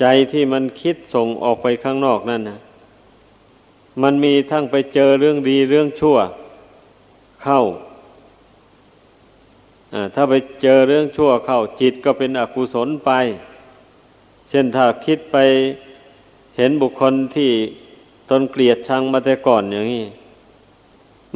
[0.00, 2.58] ใจที่มันคิดส่งออกไปข้างนอกนั่นนะ
[4.02, 6.16] มันมีทั้งไปเจอเรื่องดีเรื่องชั่ว
[7.42, 7.60] เข้า
[10.14, 13.10] ถ้าไปเจอเรื่องชั่วเข้าจิตก็เป็นอกุศลไป
[14.48, 15.36] เช่นถ้าคิดไป
[16.56, 17.50] เห็นบุคคลที่
[18.32, 20.04] ตนเกลียดชังมาแต่ก่อนอย่างนี้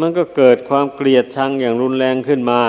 [0.01, 2.61] มันก็เกิดความเกลียดชังอย่างรุนแรงขึ้นมา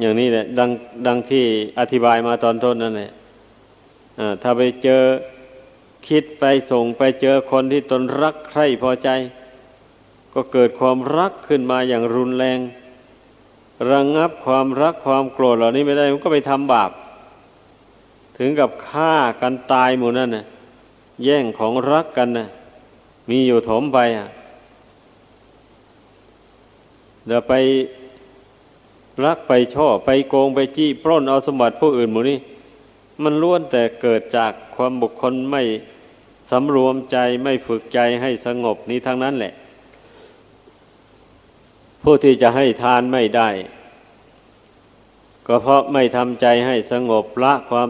[0.00, 0.70] อย่างนี้แหละดัง
[1.06, 1.44] ดังที่
[1.78, 3.10] อธิบายมาตอนต้นนั่นแหละ
[4.42, 5.02] ถ้าไปเจอ
[6.08, 9.08] คิดไปส่งไปเจอคนที่ตนรักใคร่พอใจ
[10.34, 12.58] ก็เกิดความรักขึ้นมาอย่างรุนแรง
[13.90, 16.90] ระงงับความรักความโกรธเหล่านี้ไม่ได้มันก็ไปทำบาป
[18.38, 20.44] ถึงกับฆ่ากันตายหมดนั่นนะ
[21.24, 22.48] แย่งของรักกันนะ
[23.28, 24.28] มีอยู่ถมไปอะ
[27.26, 27.52] เดี๋ยวไป
[29.24, 32.38] รักไปช่อไปโกงไปจี้ปล้นเอาสมบัติผู้อื่นหมูนี่
[33.22, 35.62] มันล้วนแต่เกิดจากความบุคคลไม่
[36.50, 39.52] สำรวมใจไม่ฝึกใจให้สงบนี้ทั้งนั้นแหละ
[42.02, 43.48] ผู้ที่จะให้ทานไม่ได้
[45.46, 47.88] ก็เพราะไม่ทำใจให้สงบละความ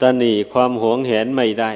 [0.00, 1.72] ตนีความหวงแหนไม่ได้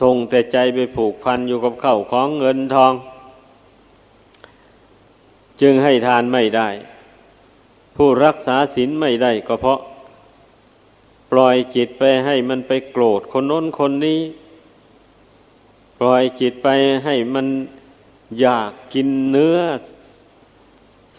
[0.00, 2.92] ทรงแต่ใจไปผูกพันอยู่กับเข้าของเงินทอง
[5.60, 6.68] จึงให้ทานไม่ได้
[7.96, 9.80] ผู้รักษาศีลไม่ได้ก็เพราะ
[11.30, 14.20] ปล่อยจิตไปให้มันไปโกรธคนโน้นคนนี้
[15.98, 16.68] ปล่อยจิตไป
[17.04, 17.46] ให้มัน
[18.40, 19.58] อยากกินเนื้อ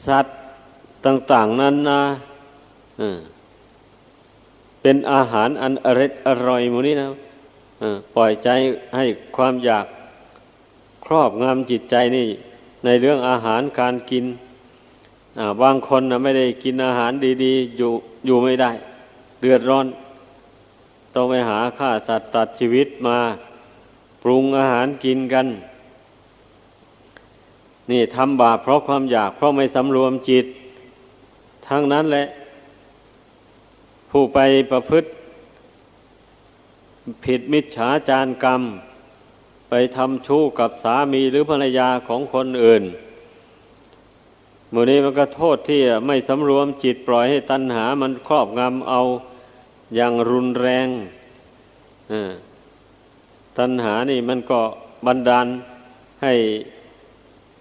[0.08, 0.38] สัตว์
[1.06, 2.02] ต่าง ๆนั้นนะ
[4.82, 7.08] เป็นอาหารอันอร่อยอร่อยมูนี้นะ
[8.16, 8.50] ปล่อยใจ
[8.96, 9.06] ให้
[9.36, 9.86] ความอยาก
[11.06, 12.28] ครอบงำจิตใจนี่
[12.86, 14.26] ในเรื่องอาหารการกิน
[15.62, 17.12] บางคนนะไม่ได้กินอาหาร
[17.44, 17.92] ดีๆ อยู่
[18.26, 18.72] อยู่ไม่ได้
[19.42, 19.86] เดือดร้อน
[21.14, 23.18] ต้องไปหาฆ่าสัตว์ตัดชีวิตมา
[24.24, 25.48] ปรุงอาหารกินกัน
[27.92, 30.46] นี่ทำบาปเพราะความอยาก เพราะไม่สำรวมจิต
[31.68, 32.26] ทั้งนั้นแหละ
[34.12, 34.40] ผู้ไป
[34.72, 35.08] ประพฤติ
[37.26, 38.62] ผิดมิจฉาจารกรรม
[39.70, 42.84] ไปทำชู้กับสามีหรือภรรยาของคนอื่น
[44.74, 49.02] มือนี้มันก็โทษที่ไม่สำรวมจิตปล่อยให้ตัณหามันครอบงำเอา
[49.96, 50.88] อย่างรุนแรง
[53.58, 54.60] ตัณหานี่มันก็
[55.06, 55.48] บันดาล
[56.24, 56.34] ให้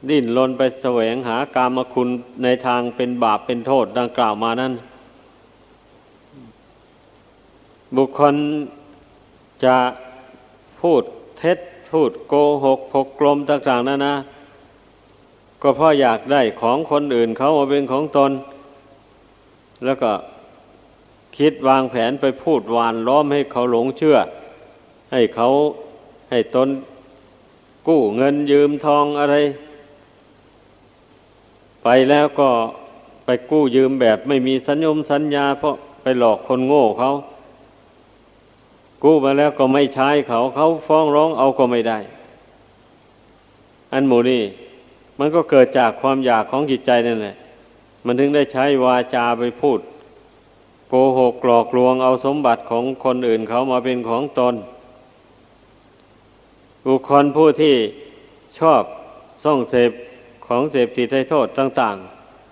[0.08, 2.08] ดิ้นรนไปแสวงหากามคุณ
[2.42, 4.72] ในทางเป็นบาปเป็นโทษดังกล่าวมานั้น
[7.96, 8.34] บุคคล
[9.64, 9.76] จะ
[10.80, 11.02] พูด
[11.38, 11.58] เท็จ
[11.90, 12.34] พูดโก
[12.64, 14.16] หกพกกลมต่างๆนั่นนะ
[15.62, 18.30] ก็เพราะอยากได้ของคนอื่นเขามาเป็นของตน
[19.84, 20.12] แล้วก็
[21.36, 24.16] คิดวางแผนไปพูดวานล้อมให้เขาหลงเชื่อ
[25.12, 25.48] ให้เขา
[26.30, 26.68] ให้ตน
[27.88, 29.36] กู้เงินยืมทองอะไร
[31.84, 32.50] ไปแล้วก็
[33.24, 37.12] ไปกู้ยืมแบบไม่มีสัญญมสัญญา เพราะไปหลอกคนโง่เขา
[39.02, 41.98] กู้มาแล้วก็ไม่ใช้เขาเขาฟ้องร้องเอาก็ไม่ได้
[43.92, 44.42] อันหมูนี่
[45.18, 47.36] มันก็เกิดจากความอยากของจิตใจนั่นแหละ
[48.04, 49.78] มันถึงได้ใช้วาจาไปพูด
[50.88, 54.54] โกหกกลอกลวงเอาสมบัติของคนอื่นเขามาเป็นของตน
[56.86, 57.76] บุคคลผู้ที่
[58.58, 58.82] ชอบ
[59.44, 59.90] ส่องเสพ
[60.46, 61.96] ของเสพติดให้โทษต่าง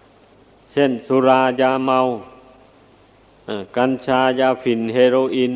[0.09, 2.01] ๆ เช่นสุรายาเมา
[3.76, 5.53] กัญชายาฝิ่นเฮโรอีน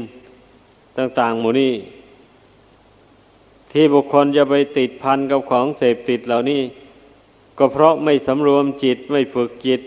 [0.99, 1.75] ต่าง ๆ หมู่นี้
[3.73, 6.61] ที่บุคคลจะไปติดพันกับของเสพติดเหล่านี้
[7.59, 9.81] ก็เพราะไม่สำรวมจิตไม่ฝึกจิต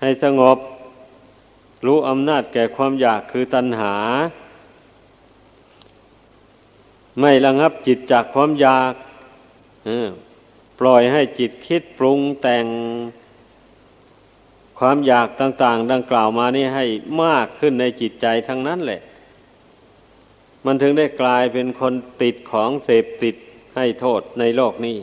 [0.00, 0.58] ให้สงบ
[1.86, 3.94] รู้อำนาจแก่ความอยากคือตัณหา
[7.20, 8.92] ไม่ระงับจิตจากความอยาก
[10.80, 12.66] ปล่อยให้จิตคิดปรุงแต่ง
[14.78, 16.84] ความอยากต่าง ๆ ดังกล่าวมานี่ให้
[17.22, 19.00] มากขึ้นในจิตใจทั้งนั้นแหละ
[20.66, 23.34] มันถึงได้กลายเป็นคนติดของเสพติด
[23.76, 24.98] ให้โทษในโลกนี้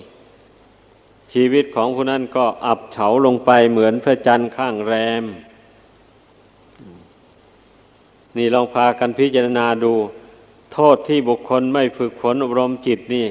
[1.33, 5.23] ชีวิตของผู้นั้นก็อับเฉาลงไปเหมือนพระจันทร์ข้างแรม
[8.37, 9.93] นี่ลองพากันพิจารณาดู
[10.73, 13.27] โทษที่บุคคลไม่ฝึกฝนอบรมจิตนี่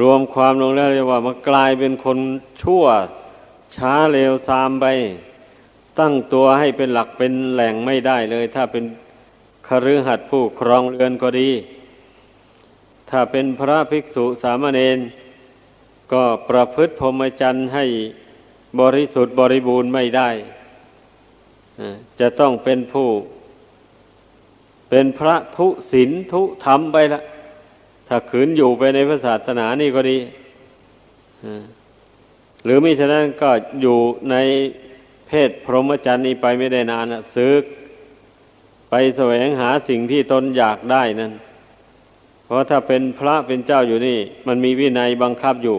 [0.00, 2.18] รวมความลงแล้วเรียกว่ามันกลายเป็นคน
[2.62, 2.84] ชั่ว
[3.76, 4.86] ช้าเร็วซามไป
[5.98, 8.84] ตั้งตัวให้เป็นหลักเป็นแหล่งไม่ได้เลย ถ้าเป็น
[9.68, 11.50] คฤหัสถ์ผู้ครองเรือนก็ดี
[13.10, 14.98] ถ้าเป็นพระภิกษุสามเณร
[16.12, 17.84] ก็ประพฤติพรหมจรรย์ให้
[18.80, 20.30] บริสุทธิ์บริบูรณ์ไม่ได้
[22.20, 23.08] จะต้องเป็นผู้
[24.90, 27.22] เป็นพระทุศีลทุธรรมไปละ
[28.08, 30.18] ถ้าขืนอยู่ไปในพระศาสนานี่ก็ดี
[32.64, 33.50] หรือมิฉะนั้นก็
[33.80, 33.98] อยู่
[34.30, 34.36] ใน
[35.26, 37.06] เพศพรหมจรรย์นี้ไปไม่ได้นาน
[37.36, 37.62] ซึก
[38.96, 41.32] ไปแสวงหาสิ่งที่ตนอยากได้นั้น
[42.44, 45.78] เพราะถ้าเป็นพระเป็นเจ้าอยู่นี่ มันมีวินัยบังคับอยู่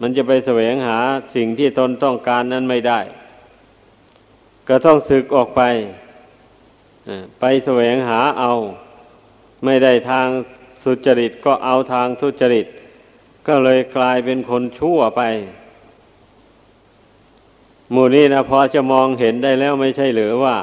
[0.00, 0.98] มันจะไปแสวงหา
[1.34, 3.00] สิ่งที่ตนต้องการนั้นไม่ได้
[4.68, 5.62] ก็ต้องศึกออกไป
[7.40, 8.52] ไปแสวงหาเอา
[9.64, 10.28] ไม่ได้ทาง
[10.84, 12.66] สุจริตก็เอาทางทุจริต
[13.46, 15.22] ก็เลยกลายเป็นคนชั่วไป
[17.92, 20.56] หมู่นี้นะพอจะมองเห็นได้แล้วไม่ใช่หรือว่า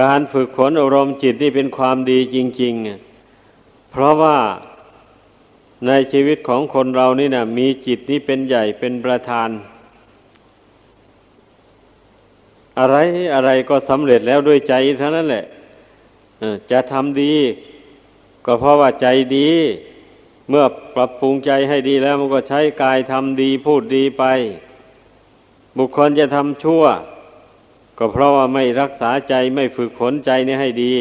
[0.00, 2.74] การฝึกฝนอารมณ์จิตนี่เป็นความดีจริง
[3.32, 4.38] ๆ เพราะว่า
[5.86, 9.48] ในชีวิตของคนเรานี่นะมีจิตนี้เป็นใหญ่เป็นประธาน
[12.78, 12.96] อะไร
[13.34, 15.44] อะไรก็สำเร็จแล้วด้วยใจเท่านั้นแหละ
[16.70, 17.34] จะทำดี
[18.46, 19.50] ก็เพราะว่าใจดี
[20.48, 24.24] เมื่อปรับปรุงใจให้ดีแล้วมันก็ใช้กายทำดีพูดดีไป
[25.76, 26.84] บุคคลจะทำชั่ว
[27.98, 30.94] ก็เพราะว่าไม่รักษาใจไม่ฝึกฝนใจนี่ให้ดี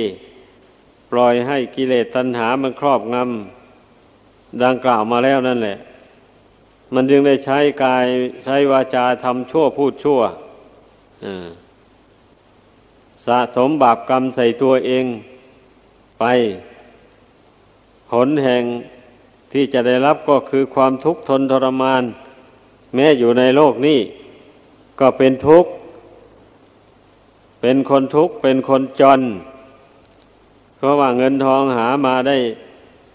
[1.11, 5.77] ปล่อยให้กิเลสตัณหามันครอบงำดังกล่าวมาแล้วนั่นแหละ
[6.93, 8.05] มันจึงได้ใช้กาย
[8.45, 10.21] ใช้วาจาทำชั่วพูดชั่ว
[13.25, 15.05] สะสมบาปกรรมใส่ตัวเอง
[16.19, 16.23] ไป
[18.11, 18.63] ผลแห่ง
[19.51, 22.03] ที่จะได้รับก็คือความทุกข์ทนทรมาน
[22.95, 23.99] แม้อยู่ในโลกนี้
[24.99, 25.71] ก็เป็นทุกข์
[27.67, 29.21] เป็นคนทุกข์เป็นคนจน
[30.77, 32.37] เพราะว่าเงินทองหามาได้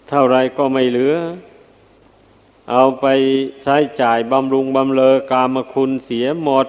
[0.09, 1.15] เท่าไรก็ไม่เหลือ
[2.71, 3.05] เอาไป
[3.63, 6.67] ใช้จ่ายบำรุงบำเลอกามคุณเสียหมด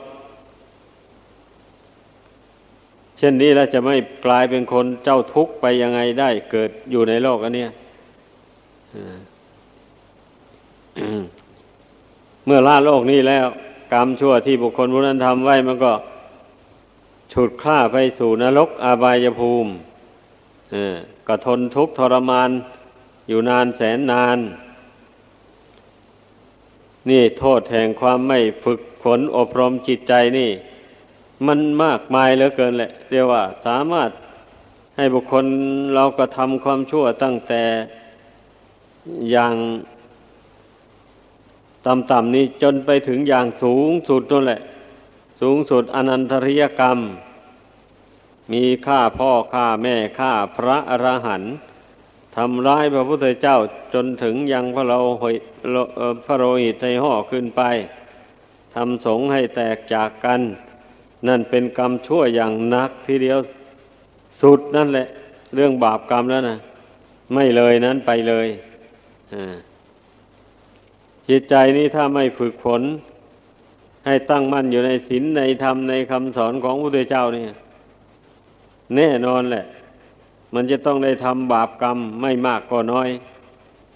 [3.18, 7.66] เช่นนี้แล้วจะไม่กลายเป็นคนเจ้าทุกข์ไปยังไงได้เกิดอยู่ในโลกอันนี้
[12.44, 13.46] เมื่อละโลกนี้แล้ว
[13.92, 15.92] กรรมชั่วที่บุคคลผู้นั้นทำไว้มันก็
[17.32, 19.72] ฉุดคล้าไปสู่นรกอาบายภูมิ
[21.26, 22.50] ก็ทนทุกข์ทรมาน
[23.28, 24.38] อยู่นานแสนนาน
[27.08, 30.50] นี่โทษแห่งความไม่ฝึกฝนอบรมจิตใจนี่
[31.46, 34.10] มันมากมายเหลือเกินแหละเรียกว่าสามารถ
[34.96, 35.44] ให้บุคคล
[35.94, 37.62] เราก็ทำความชั่วตั้งแต่
[39.30, 39.54] อย่าง
[41.86, 44.60] ต่ำๆนี้จนไปถึงอย่างสูงสุดนั่นแหละ
[45.46, 46.98] สูงสุดอนันตริยกรรม
[48.52, 51.54] มีฆ่าพ่อฆ่าแม่ฆ่าพระอรหันต์
[52.36, 53.56] ทำร้ายพระพุทธเจ้า
[53.94, 54.98] จนถึงยังพระเรา
[56.24, 57.62] พระโรหิตในห่อขึ้นไป
[58.74, 60.40] ทำสงให้แตกจากกัน
[61.28, 63.38] นั่นเป็นกรรมชั่วอย่างนักทีเดียว
[64.40, 65.06] สุดนั่นแหละ
[65.54, 66.58] เรื่องบาปกรรมแล้วนะ
[67.34, 68.46] ไม่เลยนั้นไปเลย
[71.28, 72.82] จิตใจนี้ถ้าไม่ฝึกฝน
[74.06, 77.44] ให้ตั้งมั่นอยู่ในศีลในธรรมในคำสอนของพระพุทธเจ้านี่
[78.96, 79.64] แน่นอนแหละ
[80.54, 83.08] มันจะต้องได้ทำบาปกรรมไม่มากก็น้อย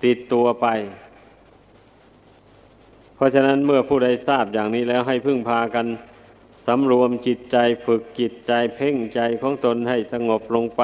[0.04, 0.66] ติดตัวไป
[3.14, 5.86] เพราะฉะนั้นเมื่อผู้ใดทราบอย่างนี้แล้วให้พึ่งพากัน
[6.66, 10.82] สำรวมจิตใจฝึกจิตใจเพ่งใจของตนให้สงบลงไป